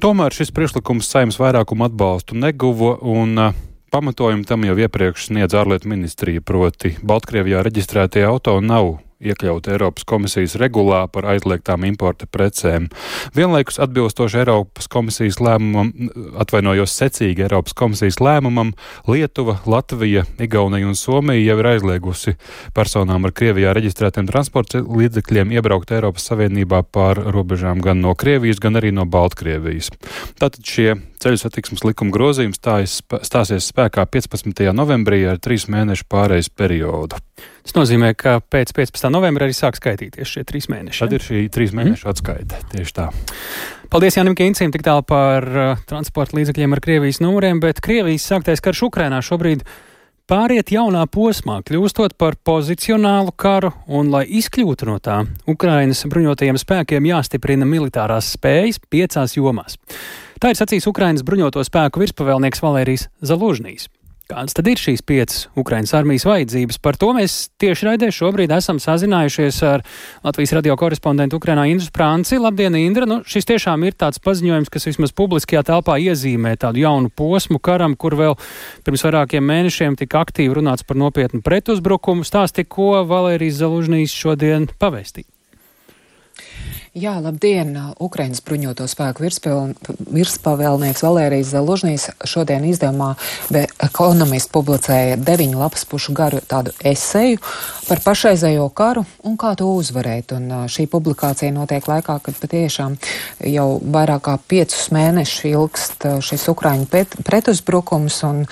Tomēr 0.00 0.32
šis 0.32 0.48
priekšlikums 0.56 1.10
saimnes 1.12 1.36
vairākumu 1.36 1.84
atbalstu 1.84 2.32
neguva 2.32 2.94
un 3.04 3.36
uh, 3.36 3.56
pamatojumu 3.92 4.46
tam 4.48 4.64
jau 4.64 4.78
iepriekš 4.80 5.26
sniedz 5.28 5.52
ārlietu 5.60 5.90
ministrija, 5.92 6.40
proti 6.40 6.94
Baltkrievijā 7.04 7.60
reģistrētie 7.66 8.22
auto 8.24 8.54
nav 8.64 8.94
iekļauta 9.20 9.74
Eiropas 9.74 10.06
komisijas 10.08 10.56
regulā 10.60 11.02
par 11.12 11.28
aizliegtām 11.34 11.84
importa 11.88 12.26
precēm. 12.30 12.88
Vienlaikus 13.36 13.80
atbilstoši 13.82 14.40
Eiropas 14.42 14.88
komisijas 14.90 15.40
lēmumam, 15.44 15.92
atvainojos 16.40 16.94
secīgi 16.96 17.44
Eiropas 17.46 17.76
komisijas 17.76 18.20
lēmumam, 18.24 18.72
Lietuva, 19.08 19.58
Latvija, 19.68 20.24
Igaunija 20.40 20.88
un 20.88 20.96
Somija 20.98 21.44
jau 21.44 21.58
ir 21.60 21.70
aizliegusi 21.74 22.36
personām 22.76 23.28
ar 23.28 23.36
Krievijā 23.36 23.74
reģistrētiem 23.76 24.28
transporta 24.30 24.82
līdzekļiem 24.84 25.54
iebraukt 25.58 25.92
Eiropas 25.94 26.30
Savienībā 26.30 26.82
pār 26.88 27.20
robežām 27.34 27.84
gan 27.84 28.00
no 28.04 28.16
Krievijas, 28.18 28.62
gan 28.62 28.80
arī 28.80 28.94
no 28.96 29.06
Baltkrievijas. 29.10 29.92
Tātad 30.40 30.64
šie 30.64 30.94
ceļu 31.20 31.40
satiksmes 31.40 31.82
likuma 31.84 32.14
grozījums 32.14 32.60
stāsies 32.60 33.68
spēkā 33.68 34.06
15. 34.08 34.62
novembrī 34.76 35.22
ar 35.28 35.40
trīs 35.42 35.66
mēnešu 35.70 36.06
pārejas 36.10 36.48
periodu. 36.48 37.20
Tas 37.60 37.76
nozīmē, 37.76 38.14
ka 38.18 38.38
pēc 38.40 38.72
15. 38.76 39.10
novembra 39.12 39.46
arī 39.46 39.56
sāk 39.56 39.76
skaitīties 39.78 40.32
šie 40.32 40.46
trīs 40.48 40.70
mēneši. 40.72 41.02
Tad 41.04 41.16
ir 41.16 41.26
šī 41.26 41.44
trīs 41.52 41.74
mēnešu 41.76 42.06
mm. 42.06 42.14
atskaite. 42.14 42.62
Tieši 42.72 42.96
tā. 42.96 43.10
Paldies 43.92 44.16
Jānim 44.16 44.36
Kīncim 44.38 44.72
tik 44.72 44.84
tālu 44.86 45.04
par 45.06 45.46
uh, 45.50 45.84
transporta 45.90 46.38
līdzekļiem 46.38 46.76
ar 46.76 46.82
Krievijas 46.84 47.20
numuriem, 47.22 47.60
bet 47.62 47.82
Krievijas 47.84 48.28
sāktais 48.30 48.62
karš 48.64 48.86
Ukrainā 48.88 49.20
šobrīd 49.24 49.66
pāriet 50.30 50.70
jaunā 50.72 51.02
posmā, 51.10 51.58
kļūstot 51.66 52.14
par 52.20 52.38
pozicionālu 52.46 53.34
karu, 53.34 53.72
un, 53.90 54.12
lai 54.14 54.22
izkļūtu 54.40 54.88
no 54.88 54.96
tā, 55.02 55.24
Ukrainas 55.50 56.04
bruņotajiem 56.06 56.60
spēkiem 56.62 57.08
jāstiprina 57.10 57.68
militārās 57.68 58.30
spējas 58.38 58.78
piecās 58.88 59.34
jomās. 59.36 59.76
Tā 60.40 60.54
ir 60.54 60.56
sacījis 60.56 60.86
Ukrainas 60.88 61.20
bruņoto 61.20 61.60
spēku 61.68 62.00
virspavēlnieks 62.00 62.62
Valērijas 62.64 63.10
Zalužnīs. 63.20 63.90
Kādas 64.30 64.54
tad 64.56 64.68
ir 64.70 64.78
šīs 64.80 65.02
piecas 65.04 65.40
Ukraiņas 65.58 65.90
armijas 65.98 66.24
vajadzības? 66.24 66.78
Par 66.80 66.96
to 66.96 67.10
mēs 67.12 67.50
tieši 67.60 67.88
raidē 67.88 68.08
šobrīd 68.14 68.54
esam 68.56 68.78
sazinājušies 68.80 69.58
ar 69.68 69.82
Latvijas 70.24 70.54
radio 70.56 70.76
korespondentu 70.80 71.36
Ukrainā 71.36 71.66
Indru 71.68 71.84
Sprānci. 71.90 72.38
Labdien, 72.40 72.78
Indra! 72.78 73.08
Nu, 73.10 73.18
šis 73.26 73.50
tiešām 73.50 73.84
ir 73.84 73.98
tāds 74.00 74.22
paziņojums, 74.24 74.70
kas 74.72 74.88
vismaz 74.88 75.12
publiskajā 75.18 75.60
telpā 75.72 75.98
iezīmē 76.06 76.54
tādu 76.62 76.80
jaunu 76.86 77.10
posmu 77.12 77.60
karam, 77.60 77.98
kur 77.98 78.16
vēl 78.16 78.38
pirms 78.86 79.04
vairākiem 79.08 79.44
mēnešiem 79.44 79.98
tika 80.00 80.22
aktīvi 80.24 80.56
runāts 80.62 80.88
par 80.88 80.96
nopietnu 81.02 81.42
pretuzbrukumu. 81.44 82.24
Stāsti, 82.24 82.64
ko 82.64 83.02
Valērijas 83.10 83.60
Zalužnīs 83.60 84.16
šodien 84.16 84.70
pavēstīja. 84.80 85.28
Jā, 86.90 87.12
labdien! 87.22 87.68
Ukraiņas 88.02 88.40
bruņoto 88.42 88.82
spēku 88.90 89.22
virspavēlnieks 89.22 91.04
Valērijas 91.06 91.52
Zelužnīs 91.52 92.08
šodien 92.26 92.64
izdevumā 92.66 93.12
The 93.46 93.68
Economist 93.86 94.50
publicēja 94.50 95.20
deviņu 95.22 95.60
lapas 95.60 95.86
pušu 95.86 96.10
garu 96.18 96.40
tādu 96.50 96.74
eseju 96.82 97.38
par 97.86 98.02
pašreizējo 98.02 98.66
karu 98.74 99.04
un 99.22 99.38
kā 99.38 99.52
to 99.54 99.70
uzvarēt. 99.70 100.34
Un 100.34 100.66
šī 100.66 100.88
publikācija 100.90 101.54
notiek 101.54 101.86
laikā, 101.86 102.18
kad 102.26 102.42
patiešām 102.42 102.98
jau 103.46 103.68
vairāk 103.78 104.26
kā 104.26 104.34
piecus 104.50 104.90
mēnešus 104.90 105.46
ilgst 105.52 106.08
šis 106.26 106.48
Ukraiņu 106.50 106.90
pretuzbrukums 107.22 108.18
un 108.26 108.42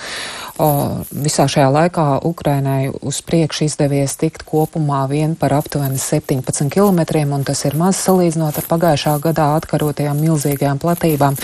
o, 0.59 0.69
visā 1.11 1.47
šajā 1.49 1.69
laikā 1.73 2.05
Ukrainai 2.27 2.91
uz 2.91 3.21
priekšu 3.25 3.65
izdevies 3.65 4.15
tikt 4.19 4.43
kopumā 4.47 5.05
vien 5.11 5.35
par 5.39 5.55
aptuveni 5.57 5.99
17 5.99 6.69
km 6.73 7.01
un 7.33 7.45
tas 7.47 7.63
ir 7.65 7.77
maz 7.79 7.99
salīdzinot 8.03 8.59
ar 8.59 8.67
pagājušā 8.69 9.15
gadā 9.23 9.49
atkarotajām 9.59 10.19
milzīgajām 10.19 10.81
platībām. 10.83 11.39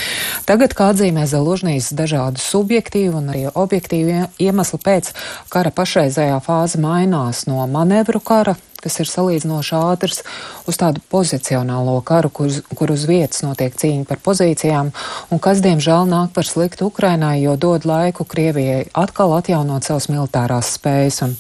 Tagad, 0.45 0.75
kā 0.77 0.91
atzīmē 0.93 1.25
Zelužnīs, 1.31 1.93
dažādu 1.95 2.43
subjektīvu 2.43 3.19
un 3.21 3.33
arī 3.33 3.47
objektīvu 3.49 4.29
iemeslu 4.39 4.79
pēc 4.83 5.11
kara 5.49 5.71
pašreizējā 5.75 6.39
fāze 6.45 6.81
mainās 6.81 7.45
no 7.49 7.65
manevru 7.71 8.19
kara 8.19 8.55
kas 8.81 8.99
ir 9.01 9.09
salīdzinoši 9.09 9.75
ātrs, 9.77 10.21
uz 10.69 10.79
tādu 10.79 11.01
pozicionālo 11.11 11.97
karu, 12.05 12.31
kur, 12.33 12.51
kur 12.77 12.93
uz 12.93 13.05
vietas 13.09 13.43
notiek 13.45 13.75
cīņa 13.75 14.05
par 14.09 14.21
pozīcijām, 14.25 14.91
un 15.31 15.41
kas, 15.41 15.61
diemžēl, 15.65 16.07
nāk 16.09 16.33
par 16.35 16.47
sliktu 16.47 16.89
Ukrainai, 16.89 17.37
jo 17.43 17.55
dod 17.59 17.85
laiku 17.87 18.25
Krievijai 18.29 18.85
atkal 18.93 19.35
atjaunot 19.37 19.85
savas 19.87 20.09
militārās 20.11 20.73
spējas. 20.77 21.21
Un, 21.25 21.35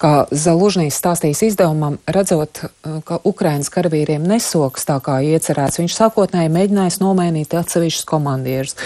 kā 0.00 0.12
Zalužnīs 0.30 0.98
stāstīs 0.98 1.42
izdevumam, 1.46 1.98
redzot, 2.06 2.64
ka 3.08 3.20
Ukrainas 3.28 3.70
karavīriem 3.74 4.24
nesoks 4.28 4.86
tā 4.88 4.98
kā 5.04 5.18
iecerēts, 5.26 5.80
viņš 5.82 5.98
sākotnēji 5.98 6.52
mēģinājis 6.54 7.00
nomainīt 7.02 7.56
atsevišķus 7.58 8.08
komandierus. 8.08 8.76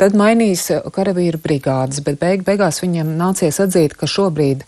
Tad 0.00 0.16
mainīs 0.18 0.68
karavīru 0.94 1.40
brigādes, 1.42 2.02
bet 2.04 2.20
beig 2.20 2.44
beigās 2.46 2.82
viņam 2.82 3.14
nācies 3.18 3.60
atzīt, 3.62 3.96
ka 3.98 4.08
šobrīd 4.10 4.64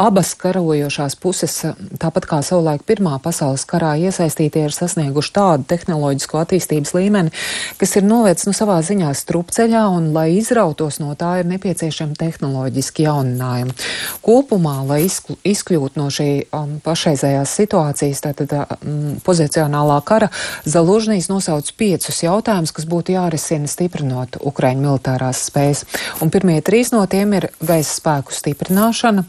abas 0.00 0.34
karajošās 0.38 1.16
puses, 1.20 1.58
tāpat 2.00 2.28
kā 2.28 2.35
savulaik 2.44 2.84
Pirmā 2.86 3.16
pasaules 3.22 3.64
karā 3.68 3.94
iesaistītie 4.00 4.66
ir 4.66 4.74
sasnieguši 4.74 5.32
tādu 5.36 5.66
tehnoloģisko 5.70 6.40
attīstības 6.42 6.94
līmeni, 6.96 7.32
kas 7.80 7.96
ir 7.98 8.06
novērts 8.06 8.48
nu, 8.48 8.54
savā 8.56 8.78
ziņā 8.86 9.12
strupceļā, 9.16 9.82
un, 9.96 10.10
lai 10.16 10.28
izrautos 10.36 11.00
no 11.02 11.14
tā, 11.18 11.36
ir 11.40 11.50
nepieciešami 11.50 12.16
tehnoloģiski 12.20 13.06
jauninājumi. 13.06 13.76
Kopumā, 14.24 14.76
lai 14.88 15.02
izkļūtu 15.06 16.00
no 16.00 16.08
šī 16.12 16.28
um, 16.50 16.76
pašreizējās 16.84 17.56
situācijas, 17.60 18.24
tātad 18.28 18.56
um, 18.58 19.16
pozicionālā 19.26 20.00
kara, 20.06 20.30
Zalužnīs 20.66 21.28
nosauc 21.30 21.68
piecus 21.78 22.22
jautājumus, 22.24 22.72
kas 22.74 22.88
būtu 22.90 23.14
jārisina 23.16 23.70
stiprinot 23.70 24.40
Ukraiņu 24.46 24.86
militārās 24.86 25.46
spējas. 25.50 25.84
Un 26.24 26.32
pirmie 26.34 26.58
trīs 26.64 26.92
no 26.94 27.04
tiem 27.10 27.36
ir 27.38 27.50
gaisa 27.60 27.92
spēku 28.00 28.34
stiprināšana, 28.34 29.26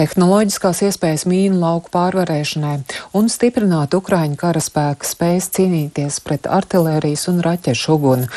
tehnoloģiskās 0.00 0.80
iespējas 0.86 1.26
mīnu 1.28 1.58
lauku 1.60 1.90
pārvarēšanai 1.92 2.76
un 3.18 3.26
stiprināt 3.32 3.92
Ukraiņu 3.98 4.38
karaspēka 4.40 5.04
spējas 5.04 5.50
cīnīties 5.56 6.20
pret 6.24 6.46
artilērijas 6.48 7.26
un 7.28 7.42
raķešu 7.44 7.96
uguni. 7.98 8.28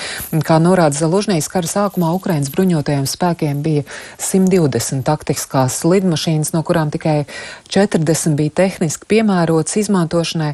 Kā 0.43 0.57
norāda 0.59 0.97
Zalužņīs, 0.97 1.47
kara 1.51 1.69
sākumā 1.69 2.09
Ukraiņas 2.17 2.51
bruņotajiem 2.51 3.07
spēkiem 3.07 3.61
bija 3.63 3.85
120 4.19 5.05
taktiskās 5.07 5.79
lidmašīnas, 5.87 6.51
no 6.55 6.63
kurām 6.67 6.91
tikai 6.91 7.23
40 7.71 8.35
bija 8.39 8.55
tehniski 8.63 9.07
piemērotas 9.13 9.79
izmantošanai. 9.85 10.51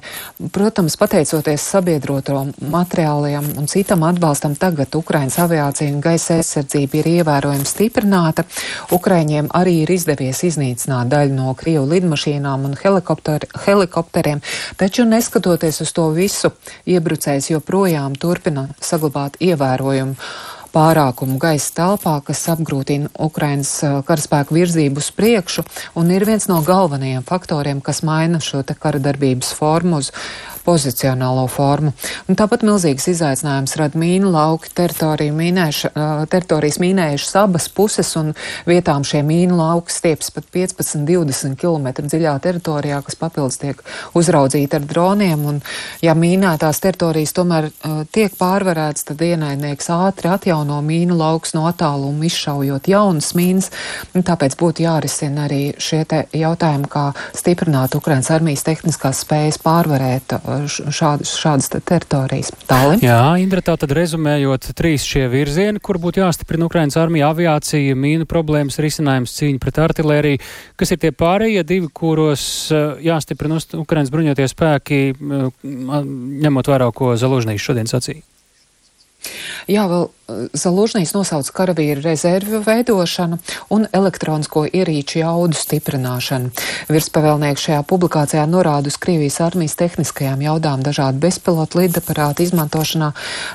Protams, 0.54 1.00
pateicoties 1.00 1.66
sabiedroto 1.74 2.44
materiāliem 2.62 3.50
un 3.58 3.72
citam 3.72 4.06
atbalstam, 4.06 4.54
tagad 4.60 4.94
Ukraiņas 5.00 5.40
aviācija 5.48 5.96
un 5.96 6.06
gaisa 6.06 6.38
aizsardzība 6.38 7.02
ir 7.02 7.12
ievērojami 7.16 7.66
stiprināta. 7.66 8.46
Ukraiņiem 8.94 9.50
arī 9.58 9.80
ir 9.88 9.98
izdevies 9.98 10.46
iznīcināt 10.46 10.99
daļu 11.08 11.36
no 11.38 11.56
Krievu 11.58 11.88
lidmašīnām 11.94 12.68
un 12.70 12.78
helikopter, 12.80 13.48
helikopteriem, 13.66 14.44
taču 14.78 15.08
neskatoties 15.08 15.82
uz 15.86 15.96
to 15.96 16.10
visu, 16.16 16.54
iebrucējs 16.90 17.52
joprojām 17.54 18.16
turpina 18.20 18.68
saglabāt 18.84 19.40
ievērojumu 19.44 20.16
pārākumu 20.74 21.40
gaisa 21.42 21.74
telpā, 21.80 22.20
kas 22.26 22.44
apgrūtina 22.54 23.10
Ukrainas 23.26 23.72
karaspēku 24.06 24.56
virzību 24.58 25.02
uz 25.02 25.10
priekšu 25.18 25.66
un 26.00 26.12
ir 26.14 26.26
viens 26.30 26.46
no 26.52 26.60
galvenajiem 26.66 27.26
faktoriem, 27.28 27.82
kas 27.82 28.04
maina 28.06 28.42
šo 28.44 28.62
kara 28.80 29.02
darbības 29.02 29.52
formu 29.58 30.04
uz 30.04 30.12
pozicionālo 30.70 31.48
formu. 31.50 31.94
Un 32.30 32.38
tāpat 32.38 32.64
milzīgs 32.68 33.08
izaicinājums 33.10 33.76
rada 33.80 33.98
mīnu 34.00 34.30
lauki 34.34 34.70
teritoriju 34.78 35.34
mīnēša, 35.38 35.92
teritorijas 36.30 36.78
mīnējušas 36.82 37.38
abas 37.42 37.70
puses, 37.74 38.12
un 38.20 38.34
vietām 38.70 39.06
šie 39.08 39.24
mīnu 39.26 39.58
lauki 39.58 39.94
stieps 39.94 40.30
pat 40.36 40.50
15-20 40.54 41.58
km 41.60 41.90
dziļā 42.06 42.36
teritorijā, 42.44 43.02
kas 43.06 43.18
papildus 43.20 43.58
tiek 43.62 43.82
uzraudzīti 44.20 44.78
ar 44.78 44.86
droniem. 44.90 45.46
Un, 45.50 45.62
ja 46.06 46.14
mīnētās 46.18 46.82
teritorijas 46.84 47.34
tomēr 47.38 47.70
uh, 47.72 48.04
tiek 48.14 48.36
pārvarētas, 48.38 49.08
tad 49.10 49.24
ienaidnieks 49.26 49.90
ātri 49.96 50.30
atjauno 50.34 50.82
mīnu 50.86 51.18
laukus 51.18 51.56
no 51.58 51.66
attāluma, 51.70 52.28
izšaujot 52.30 52.92
jaunas 52.92 53.32
mīnas. 53.38 53.72
Tāpēc 54.14 54.58
būtu 54.60 54.86
jārisina 54.86 55.48
arī 55.48 55.64
šie 55.82 56.04
jautājumi, 56.36 56.90
kā 56.92 57.10
stiprināt 57.38 57.98
Ukrainas 57.98 58.30
armijas 58.34 58.66
tehniskās 58.68 59.24
spējas 59.26 59.62
pārvarēt 59.66 60.38
uh, 60.38 60.59
šādas, 60.68 61.32
šādas 61.40 61.70
teritorijas. 61.72 62.52
Tālāk. 62.70 63.04
Jā, 63.06 63.22
Indra, 63.42 63.64
tā 63.66 63.76
tad 63.80 63.94
rezumējot, 63.96 64.72
trīs 64.78 65.06
šie 65.08 65.28
virzieni, 65.32 65.82
kur 65.84 66.00
būtu 66.02 66.24
jāstiprina 66.24 66.68
Ukrainas 66.68 66.98
armija, 67.00 67.32
aviācija, 67.34 67.96
mīnu 67.96 68.28
problēmas 68.30 68.80
risinājums, 68.84 69.36
cīņa 69.40 69.64
pret 69.64 69.82
artilēriju. 69.86 70.44
Kas 70.80 70.94
ir 70.96 71.02
tie 71.02 71.14
pārējie 71.16 71.64
divi, 71.68 71.92
kuros 71.94 72.44
eh, 72.76 73.00
jāstiprina 73.08 73.62
Ukrainas 73.80 74.12
bruņoties 74.14 74.56
spēki, 74.56 75.02
eh, 75.16 75.50
ņemot 76.44 76.74
vērā, 76.74 76.92
ko 76.96 77.16
Zalužnīs 77.20 77.64
šodien 77.64 77.90
sacīja? 77.90 78.26
Jā, 79.70 79.84
vēl 79.92 80.08
Zalužņīs 80.54 81.12
nosauc 81.16 81.48
karavīru 81.56 82.04
rezervju 82.04 82.60
veidošanu 82.62 83.40
un 83.74 83.88
elektronisko 83.96 84.66
ierīču 84.68 85.24
jaudu 85.24 85.58
stiprināšanu. 85.58 86.52
Virspavēlnieks 86.92 87.64
šajā 87.66 87.80
publikācijā 87.90 88.44
norāda 88.50 88.92
uz 88.92 88.98
Krievijas 89.02 89.40
armijas 89.42 89.78
tehniskajām 89.80 90.44
jaudām 90.46 90.84
dažādu 90.86 91.22
bezpilotu 91.24 91.82
lidaparātu 91.82 92.46
izmantošanā, 92.46 93.10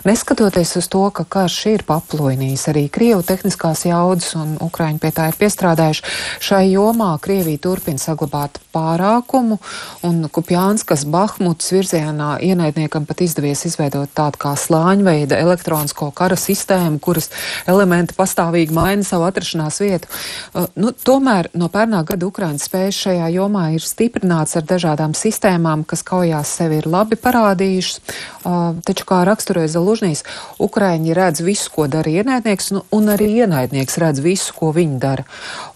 neskatoties 0.09 0.75
uz 0.81 0.89
to, 0.91 1.05
ka 1.15 1.27
karš 1.37 1.59
ir 1.77 1.87
paplojnījis 1.87 2.67
arī 2.73 2.85
Krievu 2.91 3.23
tehniskās 3.27 3.85
jaudas 3.87 4.35
un 4.41 4.57
Ukraiņi 4.65 5.03
pie 5.03 5.13
tā 5.15 5.29
ir 5.31 5.39
piestrādājuši. 5.39 6.07
Šai 6.43 6.65
jomā 6.73 7.13
Krievija 7.23 7.63
turpina 7.69 8.03
saglabāt 8.03 8.59
pārākumu 8.75 9.61
un 10.09 10.27
Kupjānskas 10.27 11.07
Bahmutas 11.07 11.71
virzienā 11.75 12.35
ienaidniekam 12.43 13.07
pat 13.07 13.23
izdevies 13.23 13.63
izveidot 13.69 14.11
tādu 14.17 14.43
kā 14.43 14.57
slāņveida 14.59 15.39
elektronisko 15.39 16.11
kara 16.17 16.35
sistēmu 16.35 16.64
sistēmu, 16.65 16.99
kuras 17.05 17.29
elementi 17.69 18.17
pastāvīgi 18.17 18.73
maina 18.75 19.05
savu 19.05 19.27
atrašanās 19.29 19.81
vietu. 19.83 20.09
Uh, 20.55 20.67
nu, 20.81 20.93
tomēr 20.93 21.51
no 21.55 21.69
pērnā 21.69 22.05
gada 22.09 22.27
Ukrainas 22.27 22.65
spējas 22.69 22.97
šajā 23.05 23.29
jomā 23.35 23.75
ir 23.75 23.85
stiprināts 23.85 24.57
ar 24.57 24.65
dažādām 24.65 25.15
sistēmām, 25.15 25.85
kas 25.85 26.05
kaujās 26.07 26.49
sevi 26.49 26.81
ir 26.81 26.89
labi 26.89 27.19
parādījušas. 27.21 28.01
Uh, 28.45 28.81
taču, 28.85 29.05
kā 29.09 29.23
raksturoja 29.29 29.69
Zalužnīs, 29.75 30.25
Ukraiņi 30.61 31.15
redz 31.17 31.45
visu, 31.45 31.71
ko 31.75 31.87
dara 31.89 32.11
ienaidnieks, 32.11 32.71
nu, 32.77 32.85
un 32.95 33.13
arī 33.13 33.29
ienaidnieks 33.45 33.99
redz 34.01 34.23
visu, 34.25 34.55
ko 34.57 34.73
viņi 34.77 34.99
dara. 35.01 35.25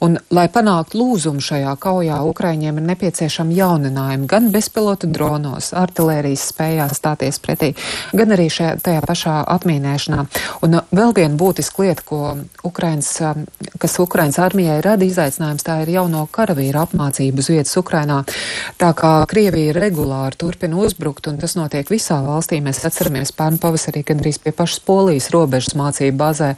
Un, 0.04 0.18
lai 0.32 0.46
panāktu 0.52 1.00
lūzumu 1.00 1.44
šajā 1.44 1.74
kaujā, 1.80 2.20
Ukraiņiem 2.28 2.80
ir 2.80 2.88
nepieciešami 2.92 3.56
jauninājumi 3.58 4.28
gan 4.30 4.50
bezpilota 4.54 5.08
dronos, 5.10 5.72
artilērijas 5.76 6.48
spējās 6.52 6.96
stāties 7.00 7.40
pretī, 7.44 7.72
gan 8.16 8.36
arī 8.36 8.48
šajā, 8.52 8.76
tajā 8.84 9.04
pašā 9.08 9.38
atmīnēšanā. 9.56 10.24
Un 10.66 10.77
vēl 10.94 11.14
viena 11.16 11.36
būtiska 11.38 11.84
lieta, 11.84 12.04
ko 12.06 12.20
Ukrainas, 12.66 13.10
um, 13.24 13.44
kas 13.80 13.98
Ukrainas 14.02 14.38
armijai 14.42 14.80
rada 14.84 15.06
izaicinājums, 15.06 15.64
tā 15.66 15.80
ir 15.84 15.92
jauno 15.96 16.24
karavīru 16.32 16.82
apmācību 16.82 17.42
uz 17.42 17.50
vietas 17.52 17.76
Ukrainā. 17.80 18.20
Tā 18.80 18.90
kā 18.98 19.12
Krievija 19.30 19.74
regulāri 19.76 20.38
turpina 20.38 20.78
uzbrukt, 20.82 21.28
un 21.30 21.38
tas 21.40 21.56
notiek 21.58 21.88
visā 21.90 22.18
valstī, 22.24 22.60
mēs 22.64 22.84
atceramies 22.88 23.32
pērnu 23.36 23.60
pavasarī 23.62 24.04
gandrīz 24.08 24.40
pie 24.42 24.52
pašas 24.56 24.82
Polijas 24.86 25.30
robežas 25.34 25.76
mācību 25.78 26.18
bazē. 26.18 26.50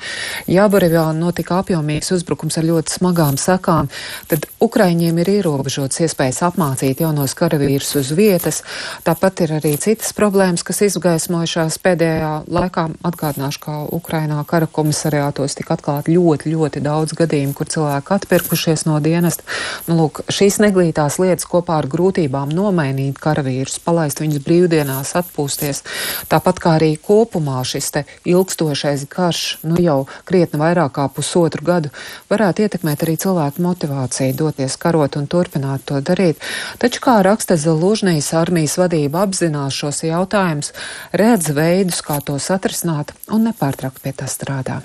Jāborivā 0.51 1.07
notika 1.17 1.61
apjomīgs 1.61 2.13
uzbrukums 2.17 2.59
ar 2.61 2.69
ļoti 2.69 2.97
smagām 2.99 3.39
sakām, 3.41 3.91
tad 4.31 4.49
Ukraiņiem 4.61 5.21
ir 5.23 5.33
ierobežots 5.39 6.03
iespējas 6.05 6.43
apmācīt 6.51 7.01
jaunos 7.05 7.37
karavīrus 7.39 7.95
uz 8.01 8.13
vietas. 8.17 8.63
Tāpat 9.07 9.45
ir 9.47 9.57
arī 9.61 9.77
citas 9.81 10.13
problēmas, 10.17 10.65
kas 10.67 10.83
izgaismojušās 10.89 11.79
pēdējā 11.85 12.33
laikā. 12.51 12.89
Atgādināšu, 13.07 13.63
kā 13.65 13.77
Ukrainā 14.11 14.41
kara 14.43 14.67
komisariātos 14.67 15.55
tika 15.55 15.77
atklāti 15.77 16.17
ļoti, 16.17 16.51
ļoti 16.51 16.81
daudz 16.83 17.13
gadījumu, 17.15 17.53
kur 17.55 17.69
cilvēki 17.71 18.11
atpirkušies 18.17 18.83
no 18.89 18.97
dienesta. 18.99 19.45
Nu, 19.87 19.95
lūk, 20.01 20.25
šīs 20.27 20.57
neglītās 20.65 21.21
lietas 21.23 21.47
kopā 21.47 21.77
ar 21.79 21.87
grūtībām 21.87 22.51
nomainīt 22.51 23.21
karavīrus, 23.23 23.77
palaist 23.85 24.19
viņus 24.19 24.43
brīvdienās, 24.43 25.13
atpūsties. 25.21 25.85
Tāpat 26.33 26.59
kā 26.59 26.73
arī 26.81 26.89
kopumā 26.99 27.61
šis 27.63 27.93
ilgstošais 28.27 29.07
karš, 29.15 29.45
nu 29.71 29.79
jau 29.79 30.01
krietni 30.27 30.59
vairāk 30.59 30.97
kā 30.99 31.07
pusotru 31.15 31.63
gadu, 31.71 31.95
varētu 32.33 32.67
ietekmēt 32.67 33.07
arī 33.07 33.15
cilvēku 33.15 33.63
motivāciju 33.63 34.35
doties 34.43 34.75
karot 34.75 35.21
un 35.23 35.31
turpināt 35.31 35.87
to 35.87 36.03
darīt. 36.03 36.43
Taču, 36.83 37.05
kā 37.07 37.21
raksta 37.23 37.55
Zalužnijas 37.55 38.33
armijas 38.35 38.75
vadība 38.83 39.23
apzinās 39.23 39.79
šos 39.79 40.03
jautājumus, 40.09 40.75
redz 41.15 41.55
veidus, 41.55 42.03
kā 42.03 42.19
tos 42.27 42.51
atrisināt 42.51 43.15
un 43.31 43.47
nepārtraukt 43.47 44.00
pie 44.05 44.15
tā 44.17 44.29
strādā. 44.31 44.81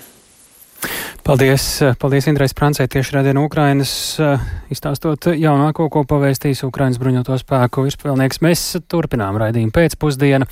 Paldies, 1.25 1.63
paldies 1.97 2.27
Indrais 2.29 2.53
Prancē 2.53 2.85
tieši 2.91 3.15
redzēn 3.15 3.39
Ukrainas, 3.41 3.91
izstāstot 4.69 5.31
jaunāko, 5.33 5.87
ko 5.89 6.03
pavēstīs 6.05 6.61
Ukrainas 6.67 6.99
bruņoto 7.01 7.39
spēku 7.41 7.87
virspavēlnieks. 7.87 8.43
Mēs 8.45 8.65
turpinām 8.91 9.39
raidījumu 9.41 9.73
pēcpusdienu. 9.73 10.45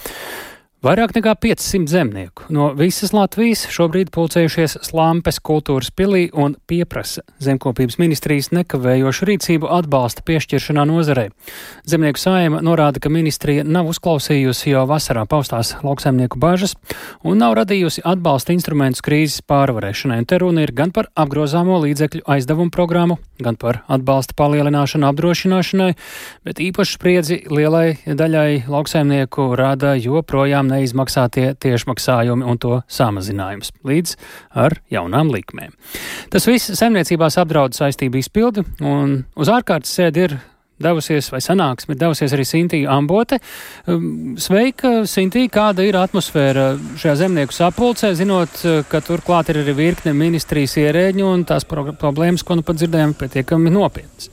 Vairāk 0.83 1.13
nekā 1.15 1.31
500 1.39 1.87
zemnieku 1.87 2.49
no 2.51 2.65
visas 2.75 3.13
Latvijas 3.15 3.61
šobrīd 3.71 4.09
pulcējušies 4.11 4.81
Slampes 4.83 5.37
kultūras 5.39 5.93
pilī 5.95 6.25
un 6.35 6.57
pieprasa 6.67 7.21
zemkopības 7.39 7.95
ministrijas 8.01 8.49
nekavējošu 8.51 9.29
rīcību 9.29 9.69
atbalsta 9.71 10.25
piešķiršanā 10.27 10.83
nozarei. 10.89 11.29
Zemnieku 11.87 12.19
saima 12.19 12.59
norāda, 12.59 12.99
ka 12.99 13.07
ministrija 13.07 13.63
nav 13.63 13.87
uzklausījusi 13.93 14.73
jau 14.73 14.81
vasarā 14.89 15.23
paustās 15.23 15.71
lauksaimnieku 15.87 16.41
bažas 16.43 16.75
un 17.23 17.39
nav 17.39 17.55
radījusi 17.61 18.03
atbalsta 18.03 18.51
instrumentus 18.51 19.05
krīzes 19.07 19.39
pārvarēšanai. 19.47 20.19
Un 20.19 20.27
te 20.27 20.41
runa 20.43 20.67
ir 20.67 20.75
gan 20.75 20.91
par 20.91 21.07
apgrozāmo 21.15 21.79
līdzekļu 21.85 22.25
aizdevumu 22.35 22.75
programmu, 22.75 23.21
gan 23.39 23.55
par 23.55 23.85
atbalsta 23.87 24.35
palielināšanu 24.35 25.07
apdrošināšanai, 25.13 25.89
bet 26.43 26.59
īpaši 26.59 26.99
spriedzi 26.99 27.41
lielai 27.47 28.01
daļai 28.03 28.65
lauksaimnieku 28.67 29.47
rada 29.55 29.95
joprojām 29.95 30.72
neizmaksātie 30.73 31.53
tiešmaksājumi 31.63 32.47
un 32.49 32.61
to 32.61 32.79
samazinājums 32.91 33.73
līdz 33.87 34.15
ar 34.65 34.79
jaunām 34.93 35.31
likmēm. 35.33 35.75
Tas 36.33 36.49
viss 36.49 36.73
saimniecībās 36.79 37.39
apdraud 37.41 37.77
saistību 37.77 38.19
izpildi, 38.21 38.65
un 38.81 39.21
uz 39.39 39.53
ārkārtas 39.53 39.93
sēdi 39.99 40.27
ir 40.27 40.39
devusies, 40.83 41.29
vai 41.31 41.41
sanāksmi 41.43 41.95
ir 41.95 41.99
devusies 42.01 42.33
arī 42.35 42.45
Sintīna 42.47 42.97
Ambote. 42.97 43.39
Um, 43.87 44.35
sveika, 44.41 45.03
Sintīna, 45.09 45.51
kāda 45.53 45.85
ir 45.85 45.97
atmosfēra 45.99 46.73
šajā 46.99 47.15
zemnieku 47.23 47.55
sapulcē, 47.55 48.13
zinot, 48.17 48.63
ka 48.89 49.03
turklāt 49.05 49.53
ir 49.53 49.61
arī 49.63 49.77
virkne 49.77 50.15
ministrijas 50.17 50.77
ierēģi 50.81 51.27
un 51.27 51.45
tās 51.49 51.67
problēmas, 51.69 52.45
ko 52.45 52.59
nu 52.59 52.65
pat 52.65 52.81
dzirdējām, 52.81 53.15
pietiekami 53.19 53.73
nopietnas. 53.73 54.31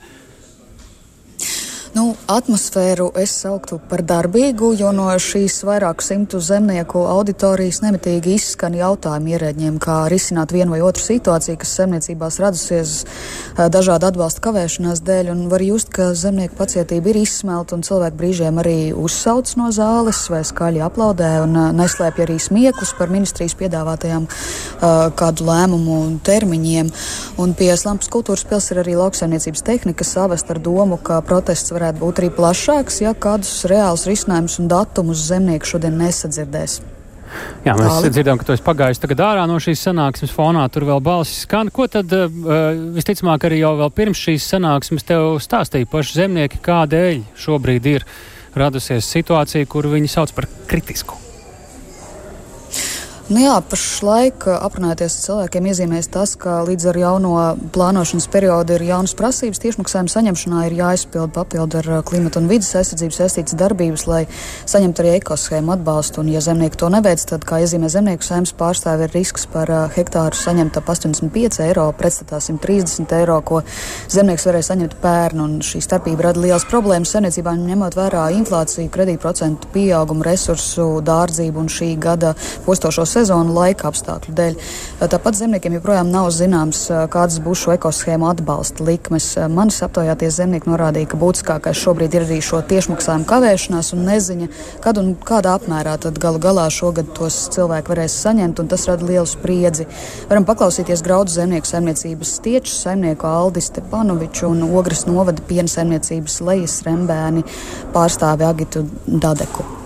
Nu, 1.91 2.13
atmosfēru 2.31 3.09
es 3.19 3.33
sauktu 3.41 3.75
par 3.91 3.99
darbīgu, 4.07 4.69
jo 4.79 4.93
no 4.95 5.09
šīs 5.19 5.57
vairāku 5.67 6.05
simtu 6.05 6.39
zemnieku 6.39 7.01
auditorijas 7.03 7.81
nemitīgi 7.83 8.37
izskan 8.37 8.77
jautājumi 8.79 9.33
ierēģiem, 9.35 9.75
kā 9.83 9.97
risināt 10.07 10.53
vienu 10.55 10.71
vai 10.71 10.79
otru 10.87 11.03
situāciju, 11.03 11.57
kas 11.59 11.73
zemniecībās 11.81 12.37
radusies 12.39 12.93
dažādu 13.75 14.07
atbalsta 14.07 14.43
kavēšanās 14.45 15.01
dēļ. 15.03 15.33
Un 15.33 15.41
var 15.51 15.65
just, 15.65 15.91
ka 15.91 16.13
zemnieku 16.15 16.55
pacietība 16.61 17.11
ir 17.11 17.19
izsmelta 17.25 17.75
un 17.75 17.83
cilvēku 17.83 18.21
brīžiem 18.23 18.63
arī 18.63 18.77
uzsauc 18.95 19.51
no 19.59 19.67
zāles 19.75 20.23
vai 20.31 20.45
skaļi 20.47 20.85
aplaudē 20.87 21.33
un 21.43 21.59
neslēpj 21.75 22.23
arī 22.23 22.39
smieklus 22.39 22.95
par 22.95 23.11
ministrijas 23.11 23.57
piedāvātajām 23.59 24.29
uh, 24.29 25.11
kādu 25.19 25.49
lēmumu 25.51 25.99
termiņiem. 26.23 26.95
Un 27.43 27.51
pie 27.59 27.73
Slampas 27.75 28.07
kultūras 28.15 28.47
pils 28.47 28.71
ir 28.71 28.79
arī 28.85 28.95
lauksaimniecības 28.95 29.67
tehnika 29.67 30.07
savest 30.07 30.55
ar 30.55 30.63
domu, 30.63 30.95
ka 30.95 31.19
protests 31.27 31.75
var 31.75 31.80
varētu 31.81 32.01
būt 32.01 32.21
arī 32.21 32.31
plašāks, 32.37 33.01
ja 33.03 33.13
kādus 33.17 33.65
reālus 33.69 34.07
risinājumus 34.09 34.59
un 34.61 34.71
datumus 34.71 35.27
zemnieki 35.27 35.73
šodien 35.73 35.97
nesadzirdēs. 35.99 36.81
Jā, 37.63 37.75
mēs 37.77 37.87
Tāli. 37.87 38.11
dzirdam, 38.11 38.39
ka 38.39 38.47
tu 38.47 38.53
esi 38.55 38.65
pagājis 38.65 38.99
tagad 38.99 39.21
ārā 39.23 39.45
no 39.47 39.55
šīs 39.61 39.85
sanāksmes 39.87 40.33
fonā, 40.35 40.65
tur 40.73 40.83
vēl 40.89 40.99
balsis 41.05 41.45
skan. 41.45 41.71
Ko 41.71 41.87
tad 41.91 42.11
uh, 42.15 42.27
visticamāk 42.97 43.47
arī 43.47 43.61
jau 43.61 43.71
vēl 43.79 43.93
pirms 43.95 44.25
šīs 44.27 44.49
sanāksmes 44.51 45.07
tev 45.07 45.37
stāstīja 45.43 45.89
paši 45.91 46.23
zemnieki, 46.23 46.59
kādēļ 46.65 47.23
šobrīd 47.39 47.91
ir 47.95 48.07
radusies 48.57 49.07
situācija, 49.15 49.69
kuru 49.71 49.95
viņi 49.95 50.11
sauc 50.11 50.35
par 50.35 50.49
kritisku? 50.67 51.30
Nu 53.31 53.39
jā, 53.39 53.53
pašlaik 53.63 54.43
aprunājoties 54.51 55.13
ar 55.15 55.21
cilvēkiem 55.23 55.67
iezīmēs 55.71 56.09
tas, 56.11 56.33
ka 56.35 56.57
līdz 56.67 56.87
ar 56.91 56.97
jauno 56.99 57.35
plānošanas 57.71 58.25
periodu 58.27 58.75
ir 58.75 58.83
jaunas 58.89 59.13
prasības. 59.15 59.61
Tiešmaksājuma 59.63 60.11
saņemšanā 60.11 60.63
ir 60.67 60.73
jāizpild 60.75 61.31
papildu 61.31 61.79
ar 61.79 61.87
klimatu 62.03 62.41
un 62.41 62.49
vidas 62.49 62.73
aizsardzību 62.75 63.15
saistītas 63.15 63.55
darbības, 63.55 64.03
lai 64.11 64.25
saņemtu 64.67 65.03
arī 65.03 65.13
ekoshēmu 65.21 65.71
atbalstu. 65.77 66.25
Un, 66.25 66.31
ja 66.33 66.41
zemnieki 66.43 66.81
to 66.81 66.89
neveic, 66.91 67.23
tad, 67.29 67.45
kā 67.47 67.61
iezīmē 67.63 67.87
zemnieku 67.93 68.27
saimnes 68.27 68.51
pārstāvi, 68.59 69.07
ir 69.07 69.15
risks 69.15 69.47
par 69.53 69.71
hektāru 69.95 70.35
saņemt 70.35 70.81
ap 70.81 70.91
85 70.91 71.61
eiro 71.69 71.87
pretstatā 71.95 72.41
130 72.43 73.15
eiro, 73.21 73.39
ko 73.47 73.63
zemnieks 74.11 74.49
varēja 74.49 74.73
saņemt 74.73 74.97
pērn. 75.05 75.45
Un 75.45 75.55
šī 75.63 75.79
starpība 75.87 76.27
rada 76.27 76.43
liels 76.43 76.67
problēmas 76.67 77.15
saimniecībā, 77.15 77.55
ņemot 77.63 77.95
vērā 77.95 78.27
inflāciju, 78.41 78.91
kredītprocentu 78.91 79.71
pieaugumu, 79.71 80.27
resursu 80.27 80.91
dārdzību 81.07 81.63
un 81.63 81.71
šī 81.79 81.93
gada 81.95 82.35
postošo 82.67 83.07
sezonu 83.07 83.20
sezonu 83.21 83.53
laika 83.55 83.89
apstākļu 83.91 84.33
dēļ. 84.37 84.57
Tāpat 85.11 85.37
zemniekiem 85.37 85.77
joprojām 85.77 86.09
nav 86.11 86.29
zināms, 86.35 86.83
kādas 87.13 87.39
būs 87.43 87.65
šo 87.65 87.75
ekoshēmu 87.75 88.27
atbalsta 88.31 88.85
likmes. 88.85 89.29
Manis 89.51 89.81
aptaujāties 89.85 90.39
zemnieki 90.39 90.69
norādīja, 90.71 91.11
ka 91.11 91.19
būtiskākais 91.21 91.81
šobrīd 91.81 92.17
ir 92.17 92.25
arī 92.25 92.39
šo 92.45 92.61
tiešmaksājumu 92.69 93.27
kavēšanās 93.29 93.91
un 93.95 94.05
neziņa, 94.09 94.49
kad 94.83 95.01
un 95.01 95.13
kādā 95.15 95.55
apmērā 95.59 95.97
tad 96.01 96.19
galu 96.21 96.41
galā 96.41 96.67
šogad 96.73 97.11
tos 97.17 97.37
cilvēki 97.53 97.93
varēs 97.93 98.17
saņemt, 98.25 98.61
un 98.63 98.71
tas 98.71 98.87
rada 98.89 99.07
lielu 99.07 99.27
spriedzi. 99.29 99.87
Varam 100.29 100.47
paklausīties 100.49 101.03
graudu 101.05 101.33
zemnieku 101.35 101.69
saimniecības 101.69 102.37
stieču 102.39 102.73
saimnieku 102.75 103.29
Aldis 103.29 103.69
Stepanoviču 103.71 104.49
un 104.49 104.65
Ogres 104.71 105.05
novada 105.09 105.43
piena 105.47 105.71
saimniecības 105.71 106.41
lejas 106.47 106.81
rembēni 106.87 107.45
pārstāvi 107.93 108.49
Agitu 108.49 108.87
Dadeku 109.05 109.80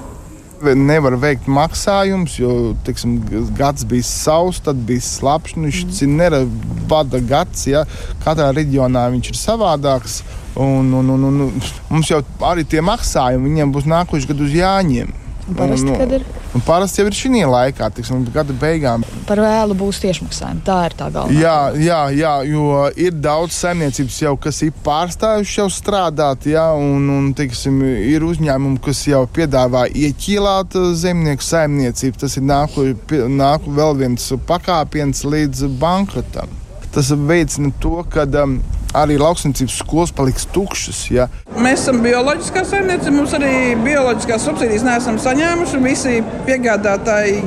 nevar 0.63 1.17
veikt 1.19 1.49
maksājumus, 1.51 2.37
jo 2.39 2.75
tiksim, 2.85 3.17
gads 3.57 3.85
bija 3.87 4.05
sauss, 4.07 4.63
tad 4.65 4.79
bija 4.87 5.03
slapjš. 5.03 5.57
Nu, 5.59 5.71
šis 5.73 6.01
ir 6.05 6.13
nerada 6.15 7.21
gads, 7.29 7.67
ja 7.69 7.85
katrā 8.23 8.51
reģionā 8.55 9.07
viņš 9.13 9.31
ir 9.33 9.39
savādāks. 9.39 10.21
Un, 10.55 10.93
un, 10.95 11.09
un, 11.11 11.23
un, 11.27 11.61
mums 11.91 12.09
jau 12.09 12.21
arī 12.47 12.63
tie 12.63 12.79
maksājumi 12.85 13.49
viņiem 13.49 13.73
būs 13.75 13.89
nākošais 13.91 14.29
gads 14.29 14.45
uz 14.47 14.55
Jāņiem. 14.55 15.11
Parasti, 15.57 15.91
un, 15.91 15.97
kad 15.99 16.13
ir? 16.15 16.23
Un 16.55 16.63
parasti 16.63 17.01
jau 17.01 17.09
ir 17.09 17.15
šī 17.17 17.41
laikā, 17.51 17.89
tiksim, 17.91 18.21
gada 18.31 18.53
beigām. 18.55 19.03
Par 19.27 19.41
vēlu 19.43 19.75
būs 19.75 19.99
tiešmaksājumi. 20.05 20.61
Tā 20.63 20.77
ir 20.87 20.93
tā 20.95 21.09
galvenā. 21.11 21.35
Jā, 21.41 21.57
jā, 21.75 21.97
jā, 22.15 22.31
jo 22.47 22.85
ir 22.95 23.17
daudz 23.19 23.57
saimniecības 23.57 24.19
jau, 24.21 24.31
kas 24.39 24.61
ir 24.63 24.71
pārstājuši 24.85 25.59
jau 25.59 25.67
strādāt, 25.73 26.47
jā, 26.47 26.63
un, 26.79 27.09
un 27.11 27.27
tiksim, 27.35 27.81
ir 27.83 28.23
uzņēmumi, 28.23 28.79
kas 28.85 29.03
jau 29.09 29.25
piedāvā 29.35 29.83
ieķīlāt 29.91 30.79
uh, 30.79 30.93
zemnieku 30.95 31.43
saimniecību. 31.43 32.21
Tas 32.23 32.39
ir 32.39 32.47
nāku, 32.47 32.87
nāku 33.35 33.75
vēl 33.75 33.99
viens 34.05 34.31
pakāpiens 34.47 35.25
līdz 35.27 35.67
bankrotam. 35.81 36.55
Tas 36.95 37.11
veicina 37.11 37.73
to, 37.83 37.97
ka 38.07 38.23
um, 38.45 38.61
arī 38.95 39.17
lauksaimniecības 39.19 39.77
skolas 39.81 40.13
paliks 40.15 40.47
tukšas. 40.55 41.03
Ja. 41.11 41.27
Mēs 41.55 41.85
esam 41.85 42.01
bioloģiskā 42.05 42.65
saimniecība, 42.67 43.15
mums 43.19 43.35
arī 43.37 43.53
bioloģiskās 43.83 44.47
subsīdijas 44.47 44.87
neesam 44.87 45.19
saņēmuši. 45.21 45.83
Visi 45.85 46.17
piegādātāji 46.47 47.39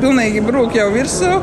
pilnīgi 0.00 0.44
brūk 0.44 0.76
jau 0.78 0.90
virsū, 0.94 1.34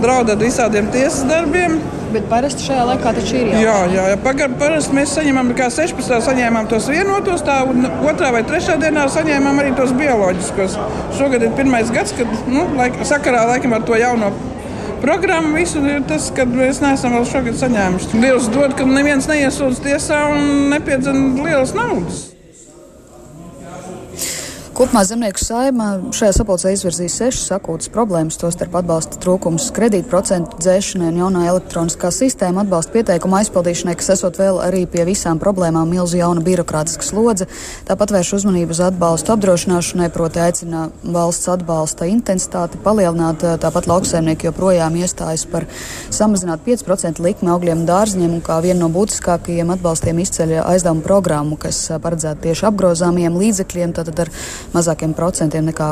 draudot 0.00 0.40
visādiem 0.40 0.90
tiesas 0.94 1.24
darbiem. 1.28 1.80
Bet 2.10 2.24
parasti 2.26 2.64
šajā 2.66 2.84
laikā 2.88 3.10
taču 3.14 3.36
ir 3.38 3.52
jau. 3.52 3.58
Jā, 3.62 3.74
jā, 3.92 4.04
jā. 4.10 4.16
Pagar, 4.24 4.50
parasti 4.58 4.96
mēs 4.96 5.12
saņemam, 5.14 5.52
kā 5.58 5.68
16. 5.70 6.16
saņēmām 6.26 6.66
tos 6.70 6.88
vienotos, 6.90 7.44
tā 7.46 7.60
otrā 8.10 8.32
vai 8.34 8.42
trešā 8.48 8.74
dienā 8.82 9.04
saņēmām 9.14 9.60
arī 9.62 9.70
tos 9.78 9.94
bioloģiskos. 9.98 10.74
Šogad 11.20 11.46
ir 11.46 11.54
pirmais 11.58 11.92
gads, 11.94 12.16
kad 12.18 12.50
nu, 12.50 12.66
laik, 12.80 12.98
sakarā 13.06 13.44
laikam 13.52 13.78
ar 13.78 13.86
to 13.86 13.98
jauno 14.00 14.32
programma 15.02 15.56
visu 15.58 15.82
ir 15.84 16.02
tas, 16.08 16.30
ka 16.36 16.46
mēs 16.48 16.82
neesam 16.84 17.16
vēl 17.16 17.28
šogad 17.28 17.60
saņēmuši. 17.60 18.20
Dievs 18.22 18.50
dod, 18.54 18.74
ka 18.78 18.88
neviens 18.88 19.28
neiesūdz 19.30 19.82
tiesā 19.84 20.24
un 20.34 20.68
nepiedzen 20.72 21.40
lielas 21.44 21.76
naudas. 21.76 22.29
Kopumā 24.80 25.02
zemnieku 25.04 25.36
saima 25.44 25.86
šajā 26.16 26.32
sapulcē 26.38 26.70
izvirzīja 26.72 27.12
sešas 27.12 27.50
akūtas 27.58 27.90
problēmas, 27.92 28.38
tostarp 28.40 28.78
atbalsta 28.80 29.18
trūkums 29.20 29.66
kredītprocentu 29.76 30.56
dzēšanai 30.56 31.10
un 31.10 31.18
jaunā 31.20 31.42
elektroniskā 31.50 32.08
sistēma 32.16 32.62
atbalsta 32.64 32.94
pieteikuma 32.94 33.42
aizpildīšanai, 33.42 33.92
kas 34.00 34.08
esot 34.14 34.40
vēl 34.40 34.56
arī 34.64 34.86
pie 34.88 35.04
visām 35.04 35.36
problēmām 35.42 35.92
milzu 35.92 36.16
jauna 36.16 36.40
birokrātiska 36.46 37.04
slodze. 37.04 37.44
Tāpat 37.90 38.14
vērš 38.16 38.30
uzmanību 38.38 38.72
uz 38.72 38.80
atbalstu 38.86 39.34
apdrošināšanai, 39.34 40.08
proti 40.14 40.40
aicina 40.46 40.86
valsts 41.04 41.52
atbalsta 41.52 42.08
intensitāti 42.08 42.80
palielināt, 42.80 43.44
tāpat 43.60 43.90
lauksaimnieki 43.92 44.48
joprojām 44.48 44.96
iestājas 45.02 45.44
par 45.44 45.68
samazināt 46.08 46.64
5% 46.64 47.20
likmi 47.20 47.52
augļiem 47.52 47.84
un 47.84 47.92
dārzņiem, 47.92 48.38
un 48.38 48.40
kā 48.48 48.56
vienu 48.64 48.86
no 48.86 48.90
būtiskākajiem 48.96 49.76
atbalstiem 49.76 50.24
izceļ 50.24 50.56
aizdevumu 50.62 51.04
programmu, 51.04 51.60
kas 51.60 51.84
paredzēta 52.00 52.48
tieši 52.48 52.70
apgrozāmiem 52.72 53.36
līdzekļiem, 53.44 53.96
tātad 54.00 54.24
ar 54.24 54.34
mazākiem 54.74 55.14
procentiem 55.16 55.66
nekā 55.68 55.88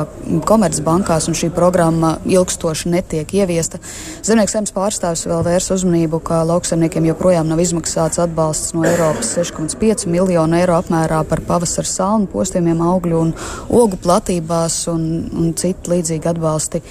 komercbankās, 0.47 1.27
un 1.29 1.37
šī 1.37 1.51
programma 1.55 2.15
ilgstoši 2.29 2.91
netiek 2.93 3.33
ieviesta. 3.41 3.79
Zemnieks 4.25 4.55
zemes 4.55 4.73
pārstāvis 4.75 5.25
vēl 5.29 5.43
vērs 5.47 5.69
uzmanību, 5.75 6.21
ka 6.25 6.41
lauksaimniekiem 6.49 7.09
joprojām 7.11 7.49
nav 7.49 7.61
izmaksāts 7.63 8.21
atbalsts 8.23 8.73
no 8.77 8.85
Eiropas 8.87 9.35
6,5 9.37 10.07
miljonu 10.11 10.59
eiro 10.59 10.79
apmērā 10.79 11.21
par 11.29 11.43
pavasara 11.47 11.89
salmu 11.89 12.29
postījumiem 12.33 12.83
augļu 12.85 13.21
un 13.27 13.33
ogu 13.81 13.99
platībās 14.01 14.81
un, 14.91 15.05
un 15.35 15.53
citi 15.59 15.93
līdzīgi 15.93 16.33
atbalsti 16.33 16.83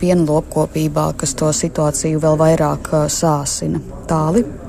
piena 0.00 0.26
lopkopībā, 0.28 1.12
kas 1.18 1.36
to 1.38 1.52
situāciju 1.56 2.22
vēl 2.22 2.40
vairāk 2.46 2.92
sāsina. 3.12 3.82
Tāli. 4.10 4.61